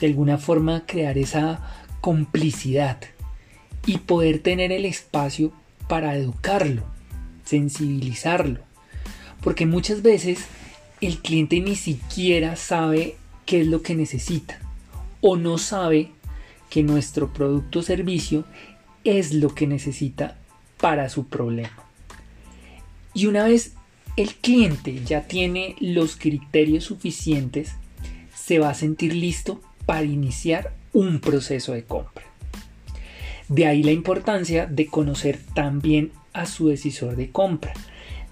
De 0.00 0.06
alguna 0.06 0.38
forma 0.38 0.86
crear 0.86 1.18
esa 1.18 1.60
complicidad 2.00 2.98
y 3.86 3.98
poder 3.98 4.38
tener 4.40 4.72
el 4.72 4.84
espacio 4.84 5.52
para 5.88 6.16
educarlo, 6.16 6.84
sensibilizarlo. 7.44 8.60
Porque 9.42 9.66
muchas 9.66 10.02
veces 10.02 10.46
el 11.00 11.18
cliente 11.18 11.60
ni 11.60 11.76
siquiera 11.76 12.56
sabe 12.56 13.16
qué 13.44 13.60
es 13.60 13.66
lo 13.66 13.82
que 13.82 13.94
necesita 13.94 14.58
o 15.20 15.36
no 15.36 15.58
sabe 15.58 16.10
que 16.70 16.82
nuestro 16.82 17.32
producto 17.32 17.80
o 17.80 17.82
servicio 17.82 18.44
es 19.04 19.32
lo 19.32 19.54
que 19.54 19.66
necesita 19.66 20.38
para 20.84 21.08
su 21.08 21.28
problema. 21.28 21.82
Y 23.14 23.24
una 23.24 23.44
vez 23.44 23.72
el 24.18 24.34
cliente 24.34 25.02
ya 25.02 25.22
tiene 25.22 25.76
los 25.80 26.14
criterios 26.14 26.84
suficientes, 26.84 27.72
se 28.34 28.58
va 28.58 28.68
a 28.68 28.74
sentir 28.74 29.14
listo 29.14 29.62
para 29.86 30.02
iniciar 30.02 30.74
un 30.92 31.20
proceso 31.20 31.72
de 31.72 31.84
compra. 31.84 32.26
De 33.48 33.64
ahí 33.64 33.82
la 33.82 33.92
importancia 33.92 34.66
de 34.66 34.86
conocer 34.88 35.40
también 35.54 36.12
a 36.34 36.44
su 36.44 36.68
decisor 36.68 37.16
de 37.16 37.30
compra. 37.30 37.72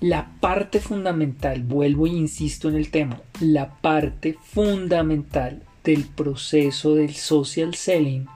La 0.00 0.32
parte 0.40 0.78
fundamental, 0.78 1.62
vuelvo 1.62 2.06
e 2.06 2.10
insisto 2.10 2.68
en 2.68 2.76
el 2.76 2.90
tema, 2.90 3.22
la 3.40 3.76
parte 3.76 4.36
fundamental 4.44 5.62
del 5.84 6.04
proceso 6.04 6.96
del 6.96 7.14
social 7.14 7.74
selling 7.74 8.26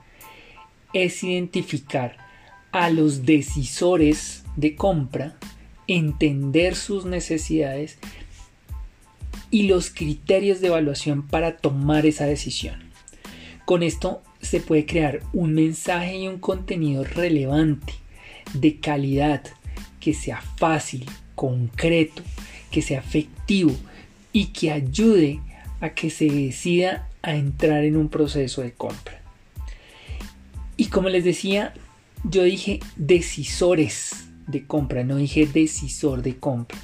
es 0.95 1.23
identificar 1.23 2.26
a 2.73 2.91
los 2.91 3.25
decisores 3.25 4.45
de 4.57 4.75
compra 4.75 5.37
entender 5.87 6.75
sus 6.75 7.05
necesidades 7.05 7.99
y 9.51 9.65
los 9.65 9.91
criterios 9.91 10.61
de 10.61 10.69
evaluación 10.69 11.27
para 11.27 11.57
tomar 11.57 12.07
esa 12.07 12.27
decisión. 12.27 12.91
Con 13.65 13.83
esto 13.83 14.23
se 14.41 14.61
puede 14.61 14.87
crear 14.87 15.21
un 15.33 15.55
mensaje 15.55 16.19
y 16.19 16.29
un 16.29 16.39
contenido 16.39 17.05
relevante, 17.05 17.95
de 18.55 18.77
calidad, 18.77 19.43
que 20.01 20.15
sea 20.15 20.41
fácil, 20.41 21.05
concreto, 21.35 22.23
que 22.71 22.83
sea 22.83 23.01
efectivo 23.01 23.75
y 24.33 24.47
que 24.47 24.71
ayude 24.71 25.41
a 25.81 25.91
que 25.91 26.11
se 26.11 26.27
decida 26.27 27.09
a 27.23 27.35
entrar 27.35 27.85
en 27.85 27.97
un 27.97 28.09
proceso 28.09 28.63
de 28.63 28.73
compra. 28.73 29.21
Y 30.77 30.87
como 30.87 31.09
les 31.09 31.25
decía, 31.25 31.75
yo 32.29 32.43
dije 32.43 32.81
decisores 32.97 34.27
de 34.47 34.67
compra, 34.67 35.05
no 35.05 35.17
dije 35.17 35.47
decisor 35.47 36.23
de 36.23 36.37
compra. 36.37 36.79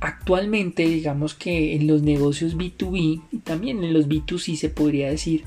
Actualmente, 0.00 0.86
digamos 0.86 1.34
que 1.34 1.74
en 1.74 1.86
los 1.86 2.02
negocios 2.02 2.56
B2B 2.56 3.22
y 3.32 3.38
también 3.38 3.82
en 3.82 3.92
los 3.92 4.08
B2C 4.08 4.56
se 4.56 4.68
podría 4.68 5.10
decir, 5.10 5.44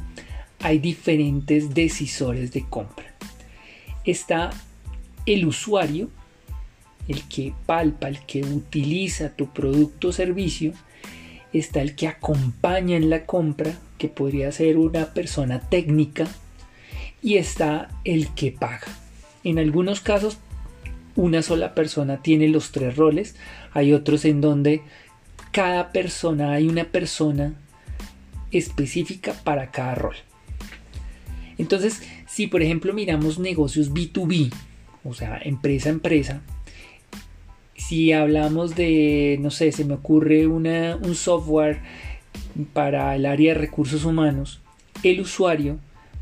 hay 0.60 0.80
diferentes 0.80 1.74
decisores 1.74 2.52
de 2.52 2.66
compra. 2.66 3.16
Está 4.04 4.52
el 5.26 5.46
usuario, 5.46 6.10
el 7.08 7.24
que 7.24 7.54
palpa, 7.66 8.08
el 8.08 8.20
que 8.26 8.42
utiliza 8.42 9.36
tu 9.36 9.48
producto 9.48 10.10
o 10.10 10.12
servicio. 10.12 10.74
Está 11.54 11.82
el 11.82 11.96
que 11.96 12.08
acompaña 12.08 12.98
en 12.98 13.10
la 13.10 13.26
compra, 13.26 13.78
que 13.98 14.10
podría 14.10 14.52
ser 14.52 14.78
una 14.78 15.14
persona 15.14 15.60
técnica 15.60 16.28
y 17.22 17.38
está 17.38 17.90
el 18.04 18.34
que 18.34 18.52
paga. 18.52 18.88
En 19.44 19.60
algunos 19.60 20.02
casos 20.02 20.38
una 21.16 21.42
sola 21.42 21.76
persona 21.76 22.22
tiene 22.22 22.48
los 22.48 22.72
tres 22.72 22.96
roles, 22.96 23.36
hay 23.74 23.94
otros 23.94 24.26
en 24.26 24.42
donde 24.42 24.82
cada 25.52 25.92
persona, 25.92 26.54
hay 26.54 26.68
una 26.68 26.86
persona 26.86 27.54
específica 28.52 29.34
para 29.44 29.72
cada 29.72 29.96
rol. 29.96 30.16
Entonces, 31.58 32.02
si 32.28 32.48
por 32.48 32.62
ejemplo 32.62 32.94
miramos 32.94 33.40
negocios 33.40 33.94
B2B, 33.94 34.54
o 35.04 35.14
sea, 35.14 35.40
empresa 35.44 35.90
a 35.90 35.92
empresa, 35.92 36.42
si 37.76 38.14
hablamos 38.14 38.76
de, 38.76 39.38
no 39.42 39.52
sé, 39.52 39.72
se 39.72 39.86
me 39.86 39.96
ocurre 39.96 40.48
una, 40.48 40.96
un 40.96 41.16
software 41.16 41.80
para 42.74 43.16
el 43.16 43.26
área 43.26 43.54
de 43.54 43.60
recursos 43.60 44.06
humanos, 44.06 44.62
el 45.04 45.22
usuario 45.22 45.80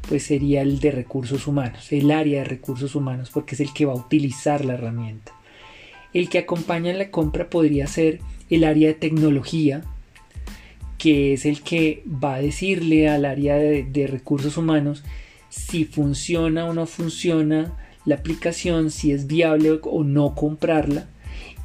pues 0.07 0.23
sería 0.23 0.61
el 0.61 0.79
de 0.79 0.91
recursos 0.91 1.47
humanos, 1.47 1.91
el 1.91 2.11
área 2.11 2.39
de 2.39 2.45
recursos 2.45 2.95
humanos, 2.95 3.29
porque 3.31 3.55
es 3.55 3.61
el 3.61 3.73
que 3.73 3.85
va 3.85 3.93
a 3.93 3.97
utilizar 3.97 4.65
la 4.65 4.73
herramienta. 4.73 5.33
El 6.13 6.29
que 6.29 6.39
acompaña 6.39 6.91
en 6.91 6.99
la 6.99 7.11
compra 7.11 7.49
podría 7.49 7.85
ser 7.87 8.19
el 8.49 8.63
área 8.63 8.87
de 8.87 8.95
tecnología, 8.95 9.83
que 10.97 11.33
es 11.33 11.45
el 11.45 11.61
que 11.61 12.03
va 12.07 12.35
a 12.35 12.41
decirle 12.41 13.07
al 13.07 13.25
área 13.25 13.55
de, 13.55 13.83
de 13.83 14.07
recursos 14.07 14.57
humanos 14.57 15.03
si 15.49 15.85
funciona 15.85 16.65
o 16.65 16.73
no 16.73 16.85
funciona 16.85 17.73
la 18.05 18.15
aplicación, 18.15 18.91
si 18.91 19.11
es 19.11 19.27
viable 19.27 19.79
o 19.83 20.03
no 20.03 20.35
comprarla. 20.35 21.07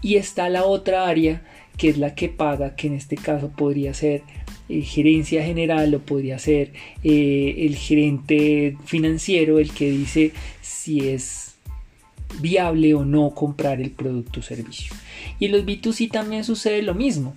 Y 0.03 0.16
está 0.16 0.49
la 0.51 0.64
otra 0.64 1.09
área 1.09 1.42
que 1.77 1.88
es 1.88 1.99
la 1.99 2.14
que 2.14 2.29
paga, 2.29 2.77
que 2.77 2.87
en 2.87 2.94
este 2.94 3.16
caso 3.16 3.51
podría 3.51 3.94
ser 3.94 4.23
eh, 4.68 4.81
gerencia 4.81 5.44
general 5.44 5.94
o 5.94 5.98
podría 6.00 6.38
ser 6.38 6.72
eh, 7.03 7.55
el 7.59 7.77
gerente 7.77 8.77
financiero 8.87 9.59
el 9.59 9.72
que 9.72 9.90
dice 9.90 10.33
si 10.62 11.09
es 11.09 11.57
viable 12.40 12.94
o 12.94 13.05
no 13.05 13.35
comprar 13.35 13.81
el 13.81 13.90
producto 13.90 14.40
o 14.40 14.42
servicio. 14.42 14.94
Y 15.38 15.46
en 15.46 15.53
los 15.53 15.66
B2C 15.66 16.11
también 16.11 16.44
sucede 16.44 16.83
lo 16.83 16.94
mismo. 16.94 17.35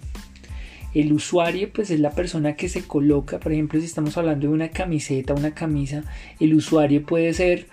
El 0.93 1.11
usuario 1.13 1.69
pues 1.73 1.91
es 1.91 1.99
la 1.99 2.11
persona 2.11 2.55
que 2.55 2.69
se 2.69 2.83
coloca, 2.83 3.39
por 3.39 3.51
ejemplo, 3.51 3.79
si 3.79 3.85
estamos 3.85 4.17
hablando 4.17 4.47
de 4.47 4.53
una 4.53 4.69
camiseta, 4.69 5.33
una 5.33 5.53
camisa, 5.53 6.03
el 6.39 6.53
usuario 6.53 7.03
puede 7.05 7.33
ser 7.33 7.67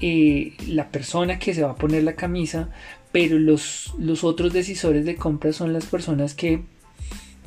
eh, 0.00 0.54
la 0.66 0.90
persona 0.90 1.38
que 1.38 1.54
se 1.54 1.62
va 1.62 1.70
a 1.70 1.76
poner 1.76 2.02
la 2.02 2.14
camisa, 2.14 2.70
pero 3.12 3.38
los, 3.38 3.94
los 3.98 4.24
otros 4.24 4.52
decisores 4.52 5.04
de 5.04 5.14
compra 5.14 5.52
son 5.52 5.72
las 5.72 5.86
personas 5.86 6.34
que 6.34 6.62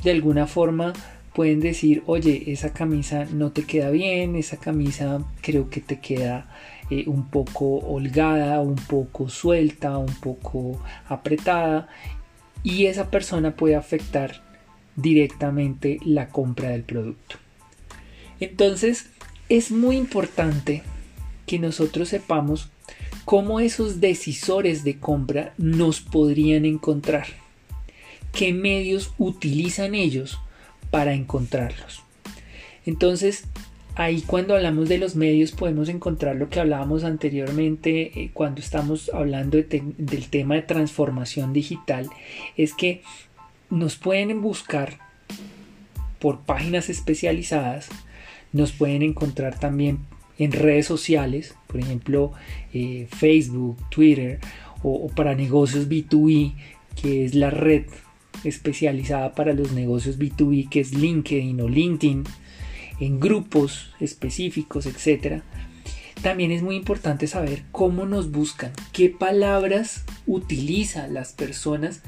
de 0.04 0.12
alguna 0.12 0.48
forma 0.48 0.94
pueden 1.34 1.60
decir, 1.60 2.04
oye, 2.08 2.52
esa 2.52 2.74
camisa 2.74 3.26
no 3.32 3.52
te 3.52 3.64
queda 3.64 3.90
bien, 3.90 4.36
esa 4.36 4.58
camisa 4.58 5.24
creo 5.42 5.70
que 5.70 5.80
te 5.80 6.00
queda 6.00 6.50
eh, 6.90 7.06
un 7.08 7.30
poco 7.30 7.78
holgada, 7.78 8.60
un 8.60 8.76
poco 8.76 9.30
suelta, 9.30 9.98
un 9.98 10.14
poco 10.16 10.82
apretada 11.08 11.88
y 12.64 12.88
esa 12.88 13.10
persona 13.10 13.56
puede 13.56 13.76
afectar 13.76 14.42
directamente 14.96 16.00
la 16.04 16.28
compra 16.30 16.70
del 16.70 16.84
producto. 16.84 17.38
Entonces 18.40 19.08
es 19.50 19.72
muy 19.72 19.98
importante 19.98 20.84
que 21.46 21.60
nosotros 21.60 22.10
sepamos 22.10 22.70
cómo 23.26 23.60
esos 23.60 24.02
decisores 24.02 24.84
de 24.84 25.00
compra 25.00 25.54
nos 25.58 26.02
podrían 26.02 26.66
encontrar, 26.66 27.28
qué 28.34 28.54
medios 28.54 29.14
utilizan 29.18 29.96
ellos 29.96 30.40
para 30.90 31.14
encontrarlos. 31.14 32.04
Entonces, 32.86 33.46
ahí 33.96 34.22
cuando 34.22 34.56
hablamos 34.56 34.90
de 34.90 34.98
los 34.98 35.16
medios 35.16 35.52
podemos 35.52 35.90
encontrar 35.90 36.36
lo 36.36 36.50
que 36.50 36.60
hablábamos 36.60 37.04
anteriormente 37.04 38.20
eh, 38.20 38.32
cuando 38.34 38.62
estamos 38.62 39.12
hablando 39.14 39.58
del 39.58 40.30
tema 40.30 40.56
de 40.56 40.62
transformación 40.62 41.54
digital, 41.54 42.10
es 42.58 42.74
que 42.74 43.02
nos 43.70 43.96
pueden 43.96 44.42
buscar 44.42 45.00
por 46.20 46.42
páginas 46.42 46.90
especializadas, 46.90 47.90
nos 48.54 48.72
pueden 48.72 49.02
encontrar 49.02 49.60
también 49.60 50.00
en 50.38 50.52
redes 50.52 50.86
sociales, 50.86 51.56
por 51.68 51.80
ejemplo 51.80 52.34
eh, 52.74 53.08
Facebook, 53.12 53.78
Twitter 53.90 54.40
o, 54.84 55.08
para 55.10 55.36
negocios 55.36 55.88
B2B, 55.88 56.54
que 57.02 57.26
es 57.26 57.36
la 57.36 57.50
red 57.50 57.86
especializada 58.44 59.34
para 59.34 59.54
los 59.54 59.72
negocios 59.72 60.20
B2B, 60.20 60.70
que 60.70 60.80
es 60.80 60.94
LinkedIn 60.94 61.62
o 61.62 61.70
LinkedIn, 61.70 62.24
en 63.00 63.20
grupos 63.20 63.94
específicos, 64.00 64.86
etc. 64.86 65.42
También 66.22 66.52
es 66.52 66.62
muy 66.62 66.76
importante 66.76 67.28
saber 67.28 67.64
cómo 67.72 68.06
nos 68.06 68.32
buscan, 68.32 68.72
qué 68.94 69.10
palabras 69.10 70.04
utilizan 70.28 71.14
las 71.14 71.34
personas 71.34 72.02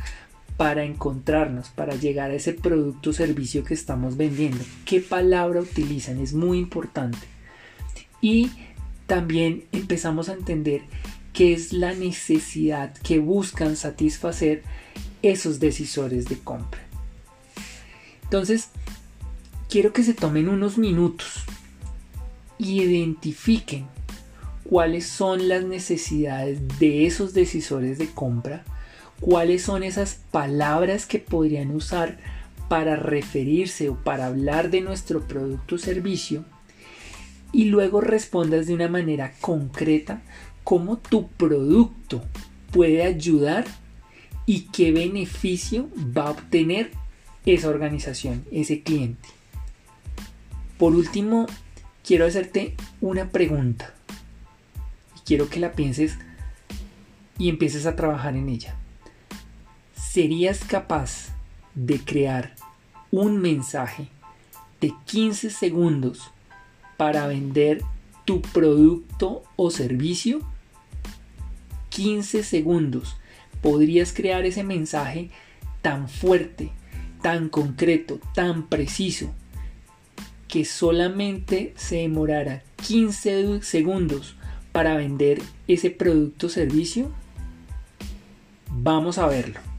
para 0.58 0.84
encontrarnos, 0.84 1.70
para 1.70 1.96
llegar 1.96 2.32
a 2.32 2.36
ese 2.36 2.54
producto 2.54 3.10
o 3.10 3.14
servicio 3.14 3.64
que 3.64 3.74
estamos 3.74 4.18
vendiendo. 4.18 4.64
¿Qué 4.86 5.02
palabra 5.02 5.62
utilizan? 5.62 6.20
Es 6.20 6.34
muy 6.34 6.60
importante. 6.60 7.18
Y 8.22 8.52
también 9.08 9.66
empezamos 9.72 10.30
a 10.30 10.34
entender 10.34 10.82
qué 11.34 11.54
es 11.54 11.74
la 11.74 11.94
necesidad 11.94 12.94
que 12.94 13.20
buscan 13.20 13.76
satisfacer 13.76 14.62
esos 15.22 15.60
decisores 15.60 16.26
de 16.26 16.38
compra. 16.40 16.82
Entonces, 18.24 18.70
quiero 19.70 19.94
que 19.94 20.04
se 20.04 20.14
tomen 20.14 20.50
unos 20.50 20.78
minutos 20.78 21.44
y 22.58 22.82
identifiquen 22.82 23.88
cuáles 24.64 25.06
son 25.06 25.48
las 25.48 25.64
necesidades 25.64 26.60
de 26.80 27.06
esos 27.06 27.34
decisores 27.34 27.98
de 27.98 28.08
compra 28.08 28.64
cuáles 29.24 29.64
son 29.64 29.84
esas 29.84 30.20
palabras 30.32 31.06
que 31.06 31.20
podrían 31.20 31.72
usar 31.72 32.18
para 32.68 32.98
referirse 32.98 33.88
o 33.88 33.96
para 33.96 34.28
hablar 34.28 34.70
de 34.70 34.82
nuestro 34.82 35.22
producto 35.22 35.76
o 35.76 35.78
servicio 35.78 36.44
y 37.54 37.66
luego 37.66 38.02
respondas 38.02 38.68
de 38.68 38.74
una 38.74 38.90
manera 38.90 39.34
concreta 39.40 40.22
cómo 40.66 40.98
tu 40.98 41.30
producto 41.30 42.22
puede 42.72 43.04
ayudar 43.04 43.66
y 44.46 44.62
qué 44.72 44.92
beneficio 44.92 45.90
va 45.96 46.28
a 46.28 46.32
obtener 46.32 46.92
esa 47.46 47.70
organización, 47.70 48.46
ese 48.52 48.82
cliente. 48.82 49.30
Por 50.78 50.96
último, 50.96 51.48
quiero 52.04 52.26
hacerte 52.26 52.76
una 53.02 53.30
pregunta 53.30 53.94
y 55.18 55.22
quiero 55.22 55.50
que 55.50 55.60
la 55.60 55.74
pienses 55.74 56.18
y 57.38 57.50
empieces 57.50 57.86
a 57.86 57.96
trabajar 57.96 58.36
en 58.36 58.50
ella. 58.50 58.76
¿Serías 59.96 60.64
capaz 60.64 61.30
de 61.76 62.00
crear 62.00 62.56
un 63.12 63.38
mensaje 63.38 64.10
de 64.80 64.94
15 65.06 65.50
segundos 65.50 66.32
para 66.98 67.28
vender 67.28 67.82
tu 68.26 68.42
producto 68.42 69.44
o 69.56 69.72
servicio? 69.72 70.42
15 71.90 72.44
segundos. 72.44 73.18
Podrías 73.64 74.14
crear 74.14 74.46
ese 74.46 74.64
mensaje 74.64 75.32
tan 75.82 76.08
fuerte, 76.08 76.70
tan 77.24 77.50
concreto, 77.50 78.20
tan 78.36 78.68
preciso, 78.68 79.34
que 80.48 80.66
solamente 80.66 81.74
se 81.76 81.96
demorara 81.96 82.62
15 82.88 83.64
segundos 83.64 84.36
para 84.72 84.98
vender 84.98 85.42
ese 85.68 85.90
producto 85.90 86.46
o 86.46 86.50
servicio? 86.50 87.12
Vamos 88.70 89.18
a 89.18 89.26
verlo. 89.26 89.73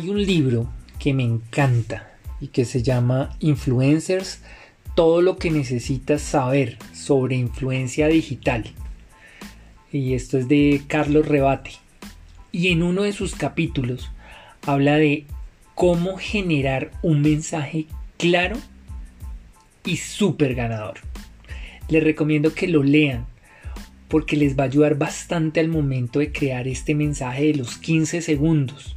Hay 0.00 0.08
un 0.08 0.24
libro 0.24 0.66
que 0.98 1.12
me 1.12 1.24
encanta 1.24 2.10
y 2.40 2.46
que 2.46 2.64
se 2.64 2.82
llama 2.82 3.36
Influencers, 3.38 4.40
todo 4.94 5.20
lo 5.20 5.36
que 5.36 5.50
necesitas 5.50 6.22
saber 6.22 6.78
sobre 6.94 7.36
influencia 7.36 8.06
digital. 8.06 8.64
Y 9.92 10.14
esto 10.14 10.38
es 10.38 10.48
de 10.48 10.80
Carlos 10.86 11.28
Rebate. 11.28 11.72
Y 12.50 12.68
en 12.68 12.82
uno 12.82 13.02
de 13.02 13.12
sus 13.12 13.34
capítulos 13.34 14.10
habla 14.66 14.96
de 14.96 15.26
cómo 15.74 16.16
generar 16.16 16.92
un 17.02 17.20
mensaje 17.20 17.84
claro 18.16 18.56
y 19.84 19.98
súper 19.98 20.54
ganador. 20.54 20.94
Les 21.90 22.02
recomiendo 22.02 22.54
que 22.54 22.68
lo 22.68 22.82
lean 22.82 23.26
porque 24.08 24.38
les 24.38 24.58
va 24.58 24.62
a 24.62 24.68
ayudar 24.68 24.96
bastante 24.96 25.60
al 25.60 25.68
momento 25.68 26.20
de 26.20 26.32
crear 26.32 26.68
este 26.68 26.94
mensaje 26.94 27.48
de 27.48 27.54
los 27.56 27.76
15 27.76 28.22
segundos 28.22 28.96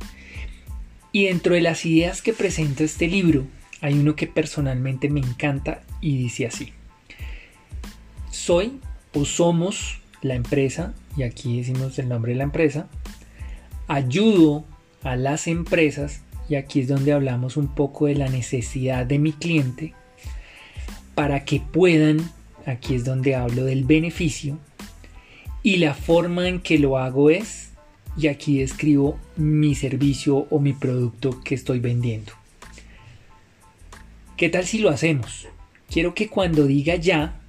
y 1.13 1.26
dentro 1.26 1.54
de 1.54 1.62
las 1.62 1.86
ideas 1.86 2.21
que 2.21 2.34
presenta 2.34 2.84
este 2.84 3.08
libro, 3.08 3.45
hay 3.82 3.93
uno 3.93 4.15
que 4.15 4.28
personalmente 4.28 5.10
me 5.10 5.19
encanta 5.19 5.84
y 6.02 6.17
dice 6.17 6.47
así. 6.47 6.73
Soy 8.32 8.80
o 9.13 9.23
somos 9.23 9.99
la 10.23 10.34
empresa, 10.34 10.95
y 11.15 11.23
aquí 11.23 11.60
decimos 11.60 11.99
el 11.99 12.10
nombre 12.10 12.32
de 12.32 12.39
la 12.39 12.45
empresa, 12.45 12.88
ayudo 13.88 14.65
a 15.04 15.15
las 15.15 15.47
empresas, 15.47 16.21
y 16.49 16.56
aquí 16.56 16.80
es 16.80 16.88
donde 16.88 17.13
hablamos 17.13 17.58
un 17.58 17.67
poco 17.67 18.08
de 18.08 18.15
la 18.15 18.28
necesidad 18.28 19.06
de 19.06 19.19
mi 19.19 19.34
cliente, 19.34 19.93
para 21.13 21.45
que 21.45 21.60
puedan, 21.60 22.28
aquí 22.65 22.95
es 22.95 23.06
donde 23.06 23.36
hablo 23.36 23.65
del 23.65 23.84
beneficio, 23.84 24.58
y 25.62 25.78
la 25.78 25.93
forma 25.93 26.47
en 26.47 26.60
que 26.60 26.80
lo 26.80 26.97
hago 26.97 27.30
es 27.30 27.62
y 28.17 28.28
aquí 28.28 28.62
escribo 28.62 29.19
mi 29.36 29.76
servicio 29.76 30.47
o 30.49 30.60
mi 30.60 30.73
producto 30.73 31.41
que 31.43 31.56
estoy 31.56 31.80
vendiendo. 31.80 32.34
¿Qué 34.38 34.49
tal 34.49 34.65
si 34.65 34.80
lo 34.80 34.89
hacemos? 34.89 35.47
Quiero 35.89 36.13
que 36.13 36.28
cuando 36.28 36.65
diga 36.65 36.95
ya, 36.95 37.39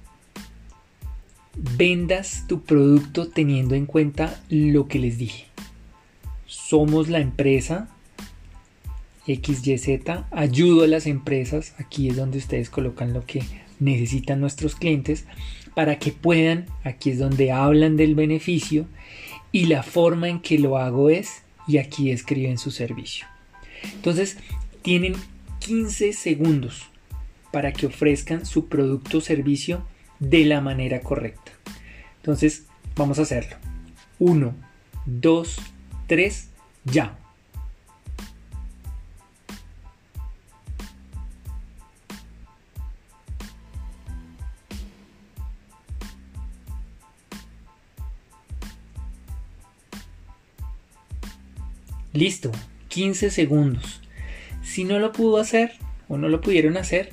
vendas 1.77 2.45
tu 2.47 2.61
producto 2.61 3.27
teniendo 3.27 3.75
en 3.75 3.85
cuenta 3.85 4.41
lo 4.49 4.87
que 4.87 4.99
les 4.99 5.17
dije. 5.17 5.45
Somos 6.45 7.09
la 7.09 7.19
empresa 7.19 7.89
XYZ, 9.25 9.99
ayudo 10.31 10.83
a 10.83 10.87
las 10.87 11.07
empresas, 11.07 11.73
aquí 11.79 12.09
es 12.09 12.15
donde 12.15 12.37
ustedes 12.37 12.69
colocan 12.69 13.13
lo 13.13 13.25
que 13.25 13.43
necesitan 13.79 14.39
nuestros 14.39 14.75
clientes, 14.75 15.25
para 15.73 15.97
que 15.97 16.11
puedan, 16.11 16.67
aquí 16.83 17.09
es 17.09 17.19
donde 17.19 17.51
hablan 17.51 17.97
del 17.97 18.15
beneficio 18.15 18.85
y 19.55 19.67
la 19.67 19.83
forma 19.83 20.27
en 20.27 20.41
que 20.41 20.59
lo 20.59 20.77
hago 20.77 21.09
es, 21.09 21.43
y 21.65 21.77
aquí 21.77 22.11
escriben 22.11 22.57
su 22.57 22.71
servicio. 22.71 23.25
Entonces, 23.83 24.35
tienen 24.81 25.15
15 25.59 26.11
segundos 26.11 26.89
para 27.53 27.71
que 27.71 27.85
ofrezcan 27.85 28.45
su 28.45 28.67
producto 28.67 29.19
o 29.19 29.21
servicio 29.21 29.87
de 30.19 30.43
la 30.43 30.59
manera 30.59 30.99
correcta. 30.99 31.53
Entonces, 32.17 32.65
vamos 32.97 33.17
a 33.17 33.21
hacerlo. 33.21 33.55
1, 34.19 34.53
2, 35.05 35.57
3, 36.07 36.49
ya. 36.83 37.17
Listo, 52.15 52.49
15 52.87 53.29
segundos. 53.29 53.99
Si 54.63 54.85
no 54.85 54.99
lo 54.99 55.11
pudo 55.11 55.37
hacer 55.37 55.73
o 56.07 56.17
no 56.17 56.29
lo 56.29 56.39
pudieron 56.39 56.77
hacer, 56.77 57.09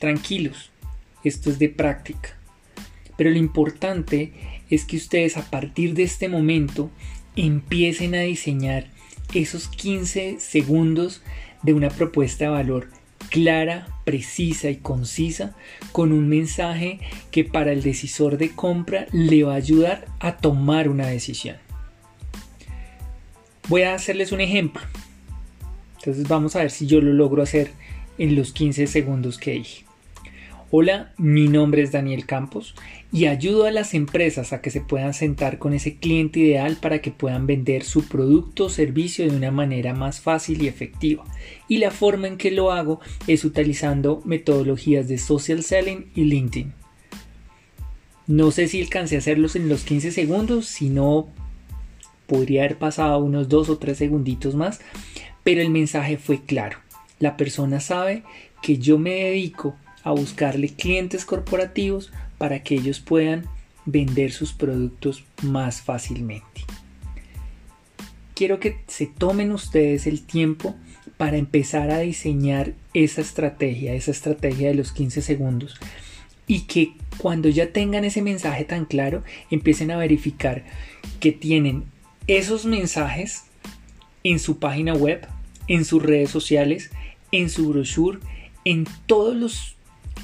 tranquilos, 0.00 0.70
esto 1.24 1.50
es 1.50 1.58
de 1.58 1.68
práctica. 1.68 2.38
Pero 3.18 3.28
lo 3.28 3.36
importante 3.36 4.32
es 4.70 4.86
que 4.86 4.96
ustedes 4.96 5.36
a 5.36 5.50
partir 5.50 5.92
de 5.92 6.04
este 6.04 6.30
momento 6.30 6.90
empiecen 7.36 8.14
a 8.14 8.20
diseñar 8.20 8.86
esos 9.34 9.68
15 9.68 10.40
segundos 10.40 11.22
de 11.62 11.74
una 11.74 11.90
propuesta 11.90 12.46
de 12.46 12.50
valor 12.50 12.88
clara, 13.28 13.86
precisa 14.06 14.70
y 14.70 14.76
concisa 14.76 15.54
con 15.92 16.12
un 16.12 16.30
mensaje 16.30 17.00
que 17.30 17.44
para 17.44 17.72
el 17.72 17.82
decisor 17.82 18.38
de 18.38 18.52
compra 18.52 19.06
le 19.12 19.44
va 19.44 19.52
a 19.52 19.56
ayudar 19.56 20.06
a 20.18 20.38
tomar 20.38 20.88
una 20.88 21.08
decisión. 21.08 21.65
Voy 23.68 23.82
a 23.82 23.94
hacerles 23.94 24.30
un 24.30 24.40
ejemplo. 24.40 24.82
Entonces 25.98 26.28
vamos 26.28 26.54
a 26.54 26.60
ver 26.60 26.70
si 26.70 26.86
yo 26.86 27.00
lo 27.00 27.12
logro 27.12 27.42
hacer 27.42 27.72
en 28.16 28.36
los 28.36 28.52
15 28.52 28.86
segundos 28.86 29.38
que 29.38 29.52
dije. 29.52 29.84
Hola, 30.70 31.12
mi 31.16 31.48
nombre 31.48 31.82
es 31.82 31.90
Daniel 31.90 32.26
Campos 32.26 32.74
y 33.12 33.26
ayudo 33.26 33.66
a 33.66 33.70
las 33.72 33.94
empresas 33.94 34.52
a 34.52 34.60
que 34.60 34.70
se 34.70 34.80
puedan 34.80 35.14
sentar 35.14 35.58
con 35.58 35.74
ese 35.74 35.96
cliente 35.96 36.40
ideal 36.40 36.76
para 36.80 37.00
que 37.00 37.10
puedan 37.10 37.46
vender 37.46 37.82
su 37.82 38.06
producto 38.06 38.66
o 38.66 38.68
servicio 38.68 39.28
de 39.28 39.36
una 39.36 39.50
manera 39.50 39.94
más 39.94 40.20
fácil 40.20 40.62
y 40.62 40.68
efectiva. 40.68 41.24
Y 41.68 41.78
la 41.78 41.90
forma 41.90 42.28
en 42.28 42.36
que 42.36 42.52
lo 42.52 42.72
hago 42.72 43.00
es 43.26 43.44
utilizando 43.44 44.22
metodologías 44.24 45.08
de 45.08 45.18
social 45.18 45.62
selling 45.62 46.10
y 46.14 46.24
LinkedIn. 46.24 46.72
No 48.28 48.50
sé 48.50 48.66
si 48.68 48.80
alcancé 48.82 49.16
a 49.16 49.18
hacerlos 49.18 49.56
en 49.56 49.68
los 49.68 49.82
15 49.84 50.10
segundos, 50.10 50.66
si 50.66 50.88
no 50.88 51.28
podría 52.26 52.62
haber 52.62 52.78
pasado 52.78 53.18
unos 53.18 53.48
dos 53.48 53.68
o 53.68 53.78
tres 53.78 53.98
segunditos 53.98 54.54
más, 54.54 54.80
pero 55.42 55.60
el 55.60 55.70
mensaje 55.70 56.18
fue 56.18 56.40
claro. 56.42 56.78
La 57.18 57.36
persona 57.36 57.80
sabe 57.80 58.22
que 58.62 58.78
yo 58.78 58.98
me 58.98 59.14
dedico 59.14 59.76
a 60.02 60.10
buscarle 60.12 60.68
clientes 60.68 61.24
corporativos 61.24 62.12
para 62.38 62.62
que 62.62 62.74
ellos 62.74 63.00
puedan 63.00 63.44
vender 63.86 64.32
sus 64.32 64.52
productos 64.52 65.24
más 65.42 65.80
fácilmente. 65.80 66.64
Quiero 68.34 68.60
que 68.60 68.80
se 68.86 69.06
tomen 69.06 69.52
ustedes 69.52 70.06
el 70.06 70.22
tiempo 70.22 70.74
para 71.16 71.38
empezar 71.38 71.90
a 71.90 72.00
diseñar 72.00 72.74
esa 72.92 73.22
estrategia, 73.22 73.94
esa 73.94 74.10
estrategia 74.10 74.68
de 74.68 74.74
los 74.74 74.92
15 74.92 75.22
segundos 75.22 75.76
y 76.46 76.62
que 76.62 76.92
cuando 77.18 77.48
ya 77.48 77.72
tengan 77.72 78.04
ese 78.04 78.22
mensaje 78.22 78.64
tan 78.64 78.84
claro 78.84 79.22
empiecen 79.50 79.90
a 79.90 79.96
verificar 79.96 80.64
que 81.18 81.32
tienen 81.32 81.84
esos 82.26 82.64
mensajes 82.64 83.44
en 84.24 84.38
su 84.38 84.58
página 84.58 84.94
web, 84.94 85.26
en 85.68 85.84
sus 85.84 86.02
redes 86.02 86.30
sociales, 86.30 86.90
en 87.32 87.50
su 87.50 87.68
brochure, 87.68 88.18
en 88.64 88.86
todos 89.06 89.36
los 89.36 89.76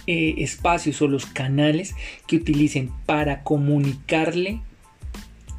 eh, 0.06 0.34
espacios 0.38 1.00
o 1.02 1.08
los 1.08 1.26
canales 1.26 1.94
que 2.26 2.36
utilicen 2.36 2.90
para 3.06 3.42
comunicarle 3.44 4.60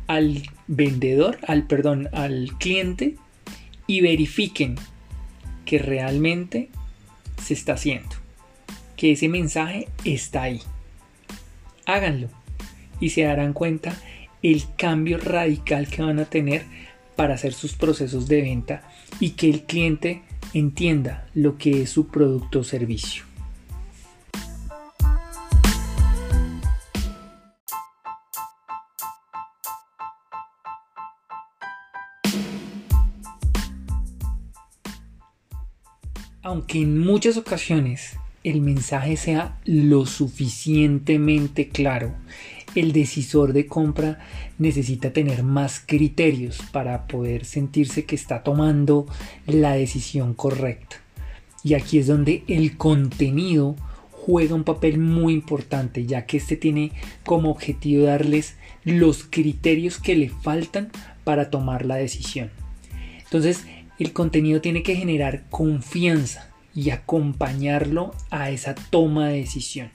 al 0.08 0.44
vendedor, 0.68 1.40
al 1.48 1.66
perdón, 1.66 2.10
al 2.12 2.52
cliente 2.60 3.16
y 3.88 4.02
verifiquen 4.02 4.76
que 5.66 5.80
realmente 5.80 6.70
se 7.42 7.54
está 7.54 7.74
haciendo, 7.74 8.16
que 8.98 9.14
ese 9.14 9.30
mensaje 9.30 9.88
está 10.04 10.44
ahí. 10.44 10.62
Háganlo 11.86 12.28
y 13.00 13.10
se 13.10 13.24
darán 13.24 13.54
cuenta 13.54 13.96
el 14.44 14.64
cambio 14.78 15.18
radical 15.18 15.88
que 15.88 16.04
van 16.04 16.20
a 16.20 16.26
tener 16.26 16.66
para 17.16 17.36
hacer 17.36 17.54
sus 17.54 17.74
procesos 17.74 18.28
de 18.28 18.42
venta 18.42 18.84
y 19.20 19.32
que 19.32 19.50
el 19.50 19.62
cliente 19.64 20.22
entienda 20.54 21.28
lo 21.34 21.58
que 21.58 21.84
es 21.84 21.90
su 21.90 22.08
producto 22.08 22.60
o 22.60 22.64
servicio. 22.64 23.24
Aunque 36.42 36.82
en 36.82 37.00
muchas 37.00 37.38
ocasiones 37.38 38.18
el 38.44 38.60
mensaje 38.60 39.16
sea 39.16 39.58
lo 39.64 40.06
suficientemente 40.06 41.70
claro 41.70 42.14
el 42.76 42.92
decisor 42.92 43.54
de 43.54 43.68
compra 43.68 44.20
necesita 44.58 45.12
tener 45.12 45.44
más 45.44 45.82
criterios 45.86 46.60
para 46.72 47.08
poder 47.08 47.46
sentirse 47.46 48.06
que 48.06 48.16
está 48.16 48.44
tomando 48.44 49.06
la 49.46 49.74
decisión 49.74 50.34
correcta. 50.34 50.98
Y 51.64 51.76
aquí 51.76 52.00
es 52.00 52.08
donde 52.08 52.44
el 52.48 52.78
contenido 52.78 53.76
juega 54.12 54.56
un 54.56 54.64
papel 54.64 55.00
muy 55.00 55.34
importante, 55.34 56.06
ya 56.06 56.26
que 56.26 56.38
este 56.38 56.56
tiene 56.56 56.92
como 57.26 57.52
objetivo 57.52 58.06
darles 58.06 58.56
los 58.84 59.24
criterios 59.24 59.98
que 60.00 60.16
le 60.16 60.30
faltan 60.30 60.92
para 61.24 61.50
tomar 61.50 61.86
la 61.86 61.96
decisión. 61.96 62.52
Entonces, 63.24 63.66
el 64.00 64.12
contenido 64.12 64.62
tiene 64.62 64.84
que 64.84 64.96
generar 64.96 65.46
confianza 65.50 66.50
y 66.76 66.90
acompañarlo 66.90 68.14
a 68.30 68.50
esa 68.50 68.76
toma 68.76 69.28
de 69.28 69.38
decisión 69.38 69.92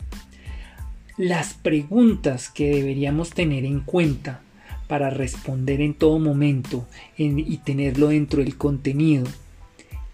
las 1.18 1.52
preguntas 1.52 2.48
que 2.48 2.70
deberíamos 2.70 3.30
tener 3.30 3.64
en 3.64 3.80
cuenta 3.80 4.40
para 4.86 5.10
responder 5.10 5.80
en 5.80 5.92
todo 5.92 6.18
momento 6.18 6.86
y 7.16 7.58
tenerlo 7.58 8.08
dentro 8.08 8.42
del 8.42 8.56
contenido 8.56 9.26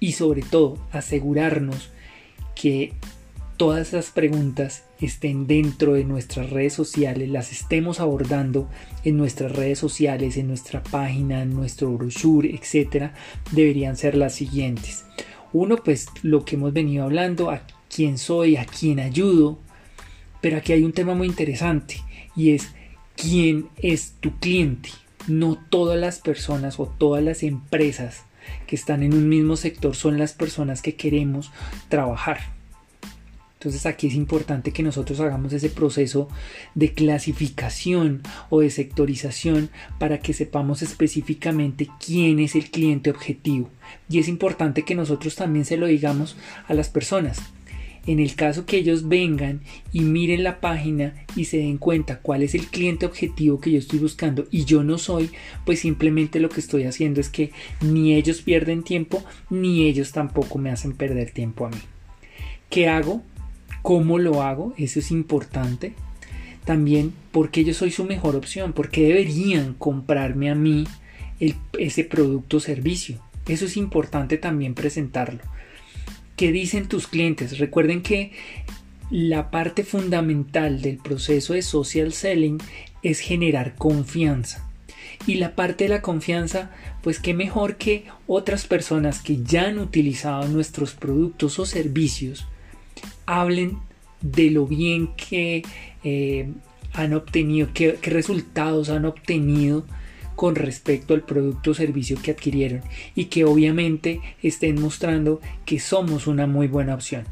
y 0.01 0.12
sobre 0.12 0.43
todo 0.43 0.79
asegurarnos 0.90 1.90
que 2.57 2.95
todas 3.59 3.88
esas 3.88 4.11
preguntas 4.11 4.85
estén 5.01 5.47
dentro 5.47 5.93
de 5.93 6.05
nuestras 6.05 6.51
redes 6.51 6.73
sociales, 6.73 7.29
las 7.29 7.53
estemos 7.53 8.01
abordando 8.01 8.69
en 9.05 9.17
nuestras 9.17 9.53
redes 9.53 9.79
sociales, 9.79 10.38
en 10.38 10.49
nuestra 10.49 10.83
página, 10.83 11.43
en 11.43 11.55
nuestro 11.55 11.93
brochure, 11.93 12.55
etcétera, 12.55 13.14
deberían 13.53 13.97
ser 13.97 14.17
las 14.17 14.35
siguientes. 14.35 15.05
Uno, 15.53 15.77
pues 15.77 16.07
lo 16.23 16.45
que 16.45 16.57
hemos 16.57 16.73
venido 16.73 17.05
hablando, 17.05 17.51
a 17.51 17.62
quién 17.95 18.19
soy, 18.19 18.57
a 18.57 18.64
quién 18.64 18.99
ayudo, 18.99 19.59
pero 20.45 20.59
aquí 20.59 20.75
hay 20.75 20.83
un 20.83 20.93
tema 20.93 21.15
muy 21.15 21.27
interesante 21.27 22.03
y 22.37 22.51
es 22.51 22.69
quién 23.17 23.69
es 23.79 24.13
tu 24.21 24.39
cliente. 24.41 24.91
No 25.27 25.57
todas 25.71 25.99
las 25.99 26.19
personas 26.19 26.79
o 26.79 26.85
todas 26.85 27.25
las 27.25 27.43
empresas 27.43 28.25
que 28.67 28.77
están 28.77 29.03
en 29.03 29.15
un 29.15 29.27
mismo 29.31 29.57
sector 29.57 29.97
son 29.97 30.19
las 30.19 30.35
personas 30.35 30.83
que 30.83 30.97
queremos 30.97 31.51
trabajar. 31.89 32.41
Entonces 33.55 33.87
aquí 33.87 34.09
es 34.09 34.15
importante 34.15 34.71
que 34.71 34.83
nosotros 34.83 35.19
hagamos 35.21 35.55
ese 35.55 35.71
proceso 35.71 36.29
de 36.75 36.93
clasificación 36.93 38.21
o 38.51 38.61
de 38.61 38.69
sectorización 38.69 39.71
para 39.99 40.19
que 40.19 40.35
sepamos 40.35 40.83
específicamente 40.83 41.89
quién 42.05 42.39
es 42.39 42.55
el 42.55 42.71
cliente 42.71 43.09
objetivo. 43.09 43.71
Y 44.11 44.19
es 44.19 44.29
importante 44.29 44.83
que 44.83 44.95
nosotros 44.95 45.37
también 45.37 45.65
se 45.65 45.79
lo 45.79 45.87
digamos 45.87 46.37
a 46.69 46.75
las 46.75 46.91
personas 46.91 47.41
en 48.07 48.21
el 48.21 48.35
caso 48.35 48.67
que 48.67 48.77
ellos 48.77 49.09
vengan 49.09 49.61
y 49.93 50.01
miren 50.01 50.45
la 50.45 50.61
página 50.61 51.14
y 51.37 51.47
se 51.47 51.59
den 51.59 51.79
cuenta 51.79 52.21
cuál 52.21 52.43
es 52.43 52.55
el 52.55 52.67
cliente 52.67 53.07
objetivo 53.07 53.61
que 53.61 53.71
yo 53.71 53.79
estoy 53.79 53.99
buscando 53.99 54.47
y 54.51 54.64
yo 54.64 54.85
no 54.85 54.99
soy, 54.99 55.31
pues 55.64 55.81
simplemente 55.81 56.40
lo 56.40 56.49
que 56.49 56.61
estoy 56.61 56.85
haciendo 56.85 57.21
es 57.21 57.29
que 57.29 57.51
ni 57.81 58.14
ellos 58.14 58.43
pierden 58.43 58.83
tiempo 58.83 59.25
ni 59.51 59.87
ellos 59.87 60.12
tampoco 60.12 60.59
me 60.59 60.71
hacen 60.71 60.93
perder 60.93 61.31
tiempo 61.31 61.67
a 61.67 61.71
mí. 61.71 61.79
¿Qué 62.71 62.88
hago? 62.88 63.23
¿Cómo 63.83 64.19
lo 64.19 64.43
hago? 64.43 64.75
Eso 64.77 64.99
es 64.99 65.11
importante. 65.11 65.95
También 66.64 67.12
porque 67.31 67.64
yo 67.64 67.75
soy 67.75 67.90
su 67.90 68.05
mejor 68.05 68.37
opción, 68.37 68.73
porque 68.73 69.07
deberían 69.07 69.75
comprarme 69.75 70.51
a 70.51 70.55
mí 70.55 70.85
ese 71.79 72.05
producto 72.05 72.57
o 72.57 72.61
servicio. 72.61 73.21
Eso 73.47 73.67
es 73.67 73.77
importante 73.77 74.38
también 74.38 74.75
presentarlo. 74.75 75.40
¿Qué 76.37 76.51
dicen 76.51 76.88
tus 76.88 77.07
clientes? 77.07 77.59
Recuerden 77.59 78.03
que 78.03 78.33
la 79.11 79.51
parte 79.51 79.85
fundamental 79.85 80.83
del 80.83 80.97
proceso 80.97 81.55
de 81.55 81.62
social 81.62 82.12
selling 82.12 82.59
es 83.03 83.20
generar 83.20 83.77
confianza. 83.77 84.68
Y 85.27 85.37
la 85.37 85.55
parte 85.55 85.85
de 85.85 85.90
la 85.90 86.03
confianza, 86.03 86.70
pues 87.03 87.20
qué 87.20 87.35
mejor 87.35 87.77
que 87.77 88.05
otras 88.27 88.66
personas 88.66 89.20
que 89.20 89.42
ya 89.42 89.66
han 89.66 89.79
utilizado 89.79 90.49
nuestros 90.49 90.94
productos 90.94 91.59
o 91.59 91.66
servicios 91.66 92.47
hablen 93.27 93.79
de 94.20 94.51
lo 94.51 94.66
bien 94.66 95.14
que 95.14 95.62
eh, 96.03 96.49
han 96.92 97.14
obtenido, 97.14 97.68
qué 97.73 97.99
resultados 98.03 98.90
han 98.90 99.05
obtenido 99.05 99.87
con 100.37 100.55
respecto 100.55 101.14
al 101.14 101.23
producto 101.23 101.70
o 101.70 101.75
servicio 101.75 102.18
que 102.20 102.33
adquirieron 102.33 102.83
y 103.14 103.27
que 103.27 103.44
obviamente 103.44 104.20
estén 104.42 104.81
mostrando 104.81 105.40
que 105.64 105.79
somos 105.79 106.27
una 106.27 106.47
muy 106.47 106.66
buena 106.66 106.94
opción. 106.94 107.25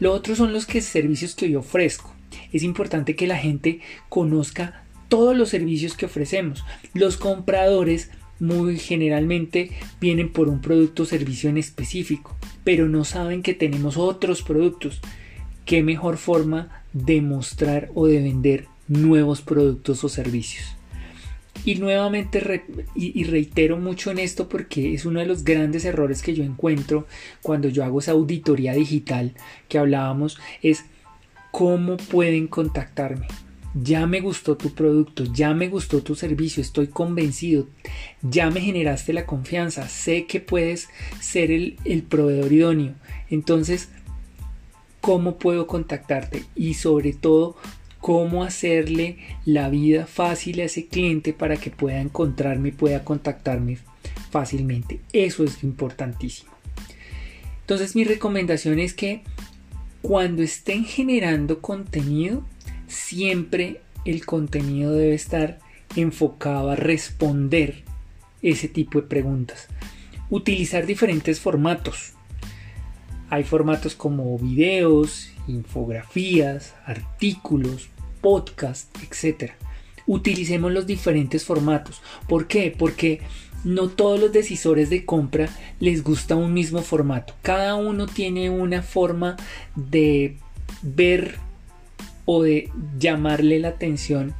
Lo 0.00 0.12
otro 0.12 0.34
son 0.34 0.52
los 0.52 0.66
que, 0.66 0.80
servicios 0.80 1.34
que 1.34 1.50
yo 1.50 1.60
ofrezco. 1.60 2.12
Es 2.52 2.62
importante 2.62 3.16
que 3.16 3.26
la 3.26 3.38
gente 3.38 3.80
conozca 4.08 4.84
todos 5.08 5.36
los 5.36 5.50
servicios 5.50 5.96
que 5.96 6.06
ofrecemos. 6.06 6.64
Los 6.92 7.16
compradores 7.16 8.10
muy 8.40 8.78
generalmente 8.78 9.70
vienen 10.00 10.32
por 10.32 10.48
un 10.48 10.60
producto 10.60 11.04
o 11.04 11.06
servicio 11.06 11.48
en 11.50 11.58
específico, 11.58 12.36
pero 12.64 12.88
no 12.88 13.04
saben 13.04 13.42
que 13.42 13.54
tenemos 13.54 13.96
otros 13.96 14.42
productos. 14.42 15.00
¿Qué 15.64 15.82
mejor 15.82 16.16
forma 16.16 16.82
de 16.92 17.22
mostrar 17.22 17.90
o 17.94 18.06
de 18.06 18.20
vender 18.20 18.66
nuevos 18.88 19.40
productos 19.40 20.04
o 20.04 20.08
servicios? 20.08 20.73
Y 21.64 21.76
nuevamente 21.76 22.62
y, 22.94 23.24
reitero 23.24 23.78
mucho 23.78 24.10
en 24.10 24.18
esto 24.18 24.48
porque 24.48 24.94
es 24.94 25.06
uno 25.06 25.20
de 25.20 25.26
los 25.26 25.44
grandes 25.44 25.84
errores 25.84 26.22
que 26.22 26.34
yo 26.34 26.44
encuentro 26.44 27.06
cuando 27.42 27.68
yo 27.68 27.84
hago 27.84 28.00
esa 28.00 28.12
auditoría 28.12 28.74
digital 28.74 29.32
que 29.68 29.78
hablábamos 29.78 30.38
es 30.62 30.84
cómo 31.50 31.96
pueden 31.96 32.48
contactarme 32.48 33.26
ya 33.74 34.06
me 34.06 34.20
gustó 34.20 34.56
tu 34.56 34.72
producto, 34.72 35.24
ya 35.24 35.52
me 35.52 35.68
gustó 35.68 36.02
tu 36.02 36.14
servicio, 36.14 36.62
estoy 36.62 36.86
convencido, 36.86 37.66
ya 38.22 38.48
me 38.50 38.60
generaste 38.60 39.12
la 39.12 39.26
confianza, 39.26 39.88
sé 39.88 40.26
que 40.26 40.40
puedes 40.40 40.88
ser 41.20 41.50
el, 41.50 42.06
proveedor 42.08 42.52
idóneo. 42.52 42.94
Entonces, 43.30 43.88
¿cómo 45.00 45.38
puedo 45.38 45.66
contactarte? 45.66 46.44
Y 46.54 46.74
sobre 46.74 47.12
todo, 47.12 47.56
cómo 48.04 48.44
hacerle 48.44 49.16
la 49.46 49.70
vida 49.70 50.04
fácil 50.04 50.60
a 50.60 50.64
ese 50.64 50.88
cliente 50.88 51.32
para 51.32 51.56
que 51.56 51.70
pueda 51.70 52.02
encontrarme 52.02 52.68
y 52.68 52.72
pueda 52.72 53.02
contactarme 53.02 53.78
fácilmente. 54.30 55.00
Eso 55.14 55.42
es 55.42 55.64
importantísimo. 55.64 56.52
Entonces 57.60 57.96
mi 57.96 58.04
recomendación 58.04 58.78
es 58.78 58.92
que 58.92 59.22
cuando 60.02 60.42
estén 60.42 60.84
generando 60.84 61.62
contenido, 61.62 62.44
siempre 62.88 63.80
el 64.04 64.26
contenido 64.26 64.92
debe 64.92 65.14
estar 65.14 65.58
enfocado 65.96 66.72
a 66.72 66.76
responder 66.76 67.84
ese 68.42 68.68
tipo 68.68 69.00
de 69.00 69.08
preguntas. 69.08 69.68
Utilizar 70.28 70.84
diferentes 70.84 71.40
formatos. 71.40 72.12
Hay 73.30 73.44
formatos 73.44 73.94
como 73.94 74.38
videos, 74.38 75.30
infografías, 75.48 76.74
artículos, 76.84 77.88
podcast, 78.24 78.88
etc. 79.02 79.52
Utilicemos 80.06 80.72
los 80.72 80.86
diferentes 80.86 81.44
formatos. 81.44 82.00
¿Por 82.26 82.46
qué? 82.46 82.74
Porque 82.76 83.20
no 83.64 83.88
todos 83.88 84.18
los 84.18 84.32
decisores 84.32 84.88
de 84.88 85.04
compra 85.04 85.50
les 85.78 86.02
gusta 86.02 86.34
un 86.34 86.54
mismo 86.54 86.80
formato. 86.80 87.34
Cada 87.42 87.74
uno 87.74 88.06
tiene 88.06 88.48
una 88.48 88.80
forma 88.80 89.36
de 89.76 90.38
ver 90.80 91.36
o 92.24 92.42
de 92.42 92.70
llamarle 92.98 93.58
la 93.58 93.68
atención 93.68 94.32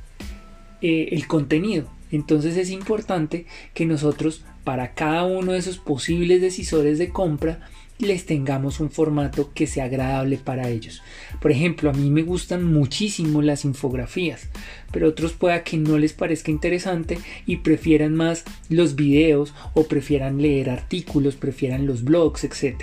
eh, 0.80 1.10
el 1.12 1.26
contenido. 1.26 1.86
Entonces 2.10 2.56
es 2.56 2.70
importante 2.70 3.44
que 3.74 3.84
nosotros 3.84 4.46
para 4.64 4.94
cada 4.94 5.24
uno 5.24 5.52
de 5.52 5.58
esos 5.58 5.76
posibles 5.76 6.40
decisores 6.40 6.96
de 6.98 7.10
compra 7.10 7.68
les 7.98 8.26
tengamos 8.26 8.80
un 8.80 8.90
formato 8.90 9.52
que 9.54 9.66
sea 9.66 9.84
agradable 9.84 10.36
para 10.38 10.68
ellos. 10.68 11.02
Por 11.40 11.52
ejemplo, 11.52 11.90
a 11.90 11.92
mí 11.92 12.10
me 12.10 12.22
gustan 12.22 12.64
muchísimo 12.64 13.42
las 13.42 13.64
infografías, 13.64 14.48
pero 14.92 15.08
otros 15.08 15.32
pueda 15.32 15.62
que 15.62 15.76
no 15.76 15.98
les 15.98 16.12
parezca 16.12 16.50
interesante 16.50 17.18
y 17.46 17.58
prefieran 17.58 18.14
más 18.14 18.44
los 18.68 18.96
videos 18.96 19.54
o 19.74 19.84
prefieran 19.84 20.42
leer 20.42 20.70
artículos, 20.70 21.36
prefieran 21.36 21.86
los 21.86 22.04
blogs, 22.04 22.44
etc. 22.44 22.82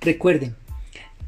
Recuerden, 0.00 0.56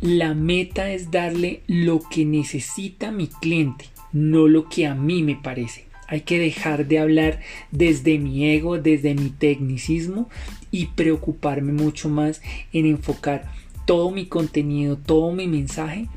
la 0.01 0.35
meta 0.35 0.91
es 0.91 1.11
darle 1.11 1.63
lo 1.67 2.01
que 2.01 2.25
necesita 2.25 3.11
mi 3.11 3.27
cliente, 3.29 3.87
no 4.13 4.47
lo 4.49 4.69
que 4.69 4.87
a 4.87 4.95
mí 4.95 5.23
me 5.23 5.37
parece. 5.37 5.90
Hay 6.11 6.23
que 6.23 6.41
dejar 6.41 6.89
de 6.89 6.99
hablar 6.99 7.39
desde 7.71 8.19
mi 8.19 8.45
ego, 8.51 8.79
desde 8.79 9.15
mi 9.15 9.31
tecnicismo 9.31 10.29
y 10.73 10.87
preocuparme 10.87 11.73
mucho 11.73 12.09
más 12.09 12.43
en 12.73 12.87
enfocar 12.87 13.53
todo 13.87 14.11
mi 14.11 14.27
contenido, 14.27 14.99
todo 14.99 15.31
mi 15.31 15.47
mensaje 15.47 16.09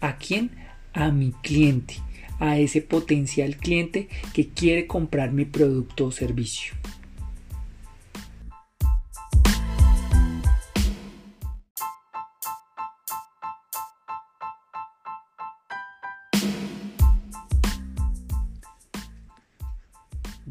a 0.00 0.16
quién? 0.16 0.52
A 0.92 1.10
mi 1.10 1.32
cliente, 1.42 1.96
a 2.38 2.60
ese 2.60 2.82
potencial 2.82 3.56
cliente 3.56 4.08
que 4.32 4.48
quiere 4.48 4.86
comprar 4.86 5.32
mi 5.32 5.44
producto 5.44 6.06
o 6.06 6.12
servicio. 6.12 6.74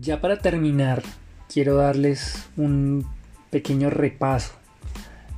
Ya 0.02 0.20
para 0.20 0.40
terminar, 0.40 1.04
quiero 1.48 1.76
darles 1.76 2.50
un 2.58 3.06
pequeño 3.52 3.92
repaso 3.92 4.54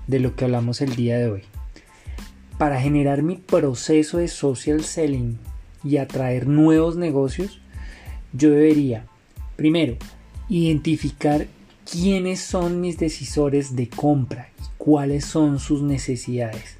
de 0.08 0.21
lo 0.21 0.38
que 0.38 0.45
hablamos 0.45 0.80
el 0.80 0.95
día 0.95 1.17
de 1.17 1.30
hoy. 1.30 1.41
Para 2.58 2.80
generar 2.80 3.23
mi 3.23 3.36
proceso 3.36 4.19
de 4.19 4.30
social 4.30 4.86
selling 4.86 5.38
y 5.84 5.97
atraer 5.97 6.47
nuevos 6.47 6.95
negocios, 6.95 7.60
yo 8.32 8.52
debería, 8.52 9.06
primero, 9.58 9.97
identificar 10.47 11.45
quiénes 11.91 12.39
son 12.39 12.80
mis 12.80 12.97
decisores 12.97 13.76
de 13.76 13.89
compra 13.89 14.47
y 14.62 14.63
cuáles 14.78 15.26
son 15.26 15.60
sus 15.60 15.82
necesidades. 15.82 16.78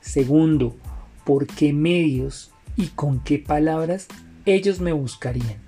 Segundo, 0.00 0.76
por 1.24 1.46
qué 1.46 1.72
medios 1.72 2.50
y 2.76 2.88
con 2.88 3.20
qué 3.20 3.38
palabras 3.38 4.08
ellos 4.46 4.80
me 4.80 4.90
buscarían. 4.90 5.67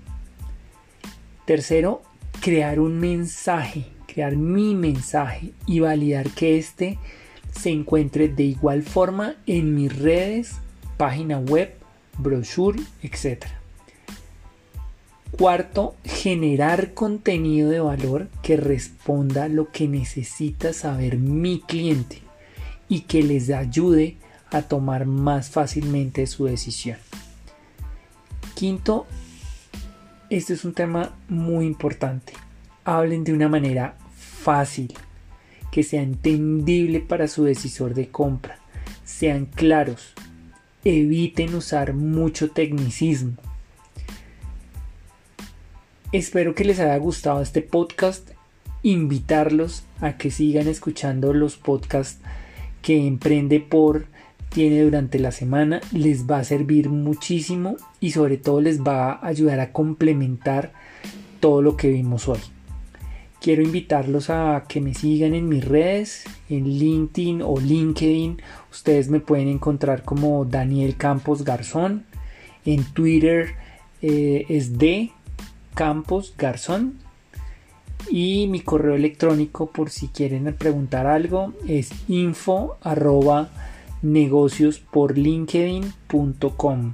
Tercero, 1.45 2.01
crear 2.39 2.79
un 2.79 2.99
mensaje, 2.99 3.85
crear 4.07 4.35
mi 4.35 4.75
mensaje 4.75 5.51
y 5.65 5.79
validar 5.79 6.29
que 6.29 6.57
éste 6.57 6.99
se 7.51 7.69
encuentre 7.69 8.27
de 8.27 8.43
igual 8.43 8.83
forma 8.83 9.35
en 9.47 9.75
mis 9.75 9.97
redes, 9.97 10.55
página 10.97 11.39
web, 11.39 11.73
brochure, 12.17 12.79
etc. 13.01 13.45
Cuarto, 15.31 15.95
generar 16.03 16.93
contenido 16.93 17.69
de 17.69 17.79
valor 17.79 18.27
que 18.43 18.57
responda 18.57 19.47
lo 19.47 19.71
que 19.71 19.87
necesita 19.87 20.73
saber 20.73 21.17
mi 21.17 21.61
cliente 21.61 22.19
y 22.87 23.01
que 23.01 23.23
les 23.23 23.49
ayude 23.49 24.17
a 24.51 24.63
tomar 24.63 25.05
más 25.05 25.49
fácilmente 25.49 26.27
su 26.27 26.45
decisión. 26.45 26.97
Quinto, 28.53 29.07
este 30.31 30.53
es 30.53 30.63
un 30.63 30.73
tema 30.73 31.13
muy 31.27 31.65
importante. 31.65 32.31
Hablen 32.85 33.25
de 33.25 33.33
una 33.33 33.49
manera 33.49 33.97
fácil, 34.15 34.93
que 35.73 35.83
sea 35.83 36.01
entendible 36.01 37.01
para 37.01 37.27
su 37.27 37.43
decisor 37.43 37.93
de 37.93 38.07
compra. 38.07 38.57
Sean 39.03 39.45
claros. 39.45 40.13
Eviten 40.85 41.53
usar 41.53 41.93
mucho 41.93 42.49
tecnicismo. 42.49 43.33
Espero 46.13 46.55
que 46.55 46.63
les 46.63 46.79
haya 46.79 46.95
gustado 46.95 47.41
este 47.41 47.61
podcast. 47.61 48.29
Invitarlos 48.83 49.83
a 49.99 50.17
que 50.17 50.31
sigan 50.31 50.69
escuchando 50.69 51.33
los 51.33 51.57
podcasts 51.57 52.21
que 52.81 53.05
Emprende 53.05 53.59
por 53.59 54.07
tiene 54.53 54.81
durante 54.81 55.17
la 55.17 55.31
semana 55.31 55.79
les 55.93 56.29
va 56.29 56.39
a 56.39 56.43
servir 56.43 56.89
muchísimo 56.89 57.77
y 57.99 58.11
sobre 58.11 58.37
todo 58.37 58.59
les 58.59 58.81
va 58.81 59.13
a 59.13 59.27
ayudar 59.27 59.59
a 59.61 59.71
complementar 59.71 60.73
todo 61.39 61.61
lo 61.61 61.77
que 61.77 61.89
vimos 61.89 62.27
hoy. 62.27 62.39
Quiero 63.39 63.63
invitarlos 63.63 64.29
a 64.29 64.65
que 64.67 64.81
me 64.81 64.93
sigan 64.93 65.33
en 65.33 65.49
mis 65.49 65.65
redes, 65.65 66.25
en 66.49 66.65
LinkedIn 66.65 67.41
o 67.41 67.59
LinkedIn. 67.59 68.41
Ustedes 68.71 69.09
me 69.09 69.19
pueden 69.19 69.47
encontrar 69.47 70.03
como 70.03 70.45
Daniel 70.45 70.95
Campos 70.95 71.43
Garzón. 71.43 72.05
En 72.65 72.83
Twitter 72.83 73.55
eh, 74.03 74.45
es 74.47 74.77
de 74.77 75.11
Campos 75.73 76.35
Garzón. 76.37 76.99
Y 78.09 78.47
mi 78.47 78.59
correo 78.59 78.95
electrónico 78.95 79.71
por 79.71 79.89
si 79.89 80.09
quieren 80.09 80.53
preguntar 80.59 81.07
algo 81.07 81.53
es 81.67 81.89
info 82.07 82.77
negocios 84.01 84.79
por 84.79 85.17
linkedin.com. 85.17 86.93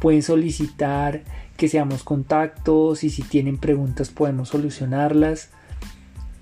Pueden 0.00 0.22
solicitar 0.22 1.22
que 1.56 1.68
seamos 1.68 2.04
contactos 2.04 3.04
y 3.04 3.10
si 3.10 3.22
tienen 3.22 3.58
preguntas 3.58 4.10
podemos 4.10 4.48
solucionarlas. 4.50 5.50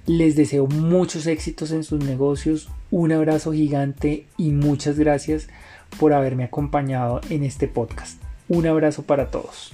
Les 0.06 0.36
deseo 0.36 0.66
muchos 0.66 1.26
éxitos 1.26 1.72
en 1.72 1.82
sus 1.82 2.04
negocios, 2.04 2.68
un 2.90 3.10
abrazo 3.12 3.52
gigante 3.52 4.26
y 4.36 4.50
muchas 4.50 4.98
gracias 4.98 5.48
por 5.98 6.12
haberme 6.12 6.44
acompañado 6.44 7.20
en 7.30 7.42
este 7.42 7.66
podcast. 7.66 8.22
Un 8.48 8.66
abrazo 8.66 9.02
para 9.02 9.30
todos. 9.30 9.72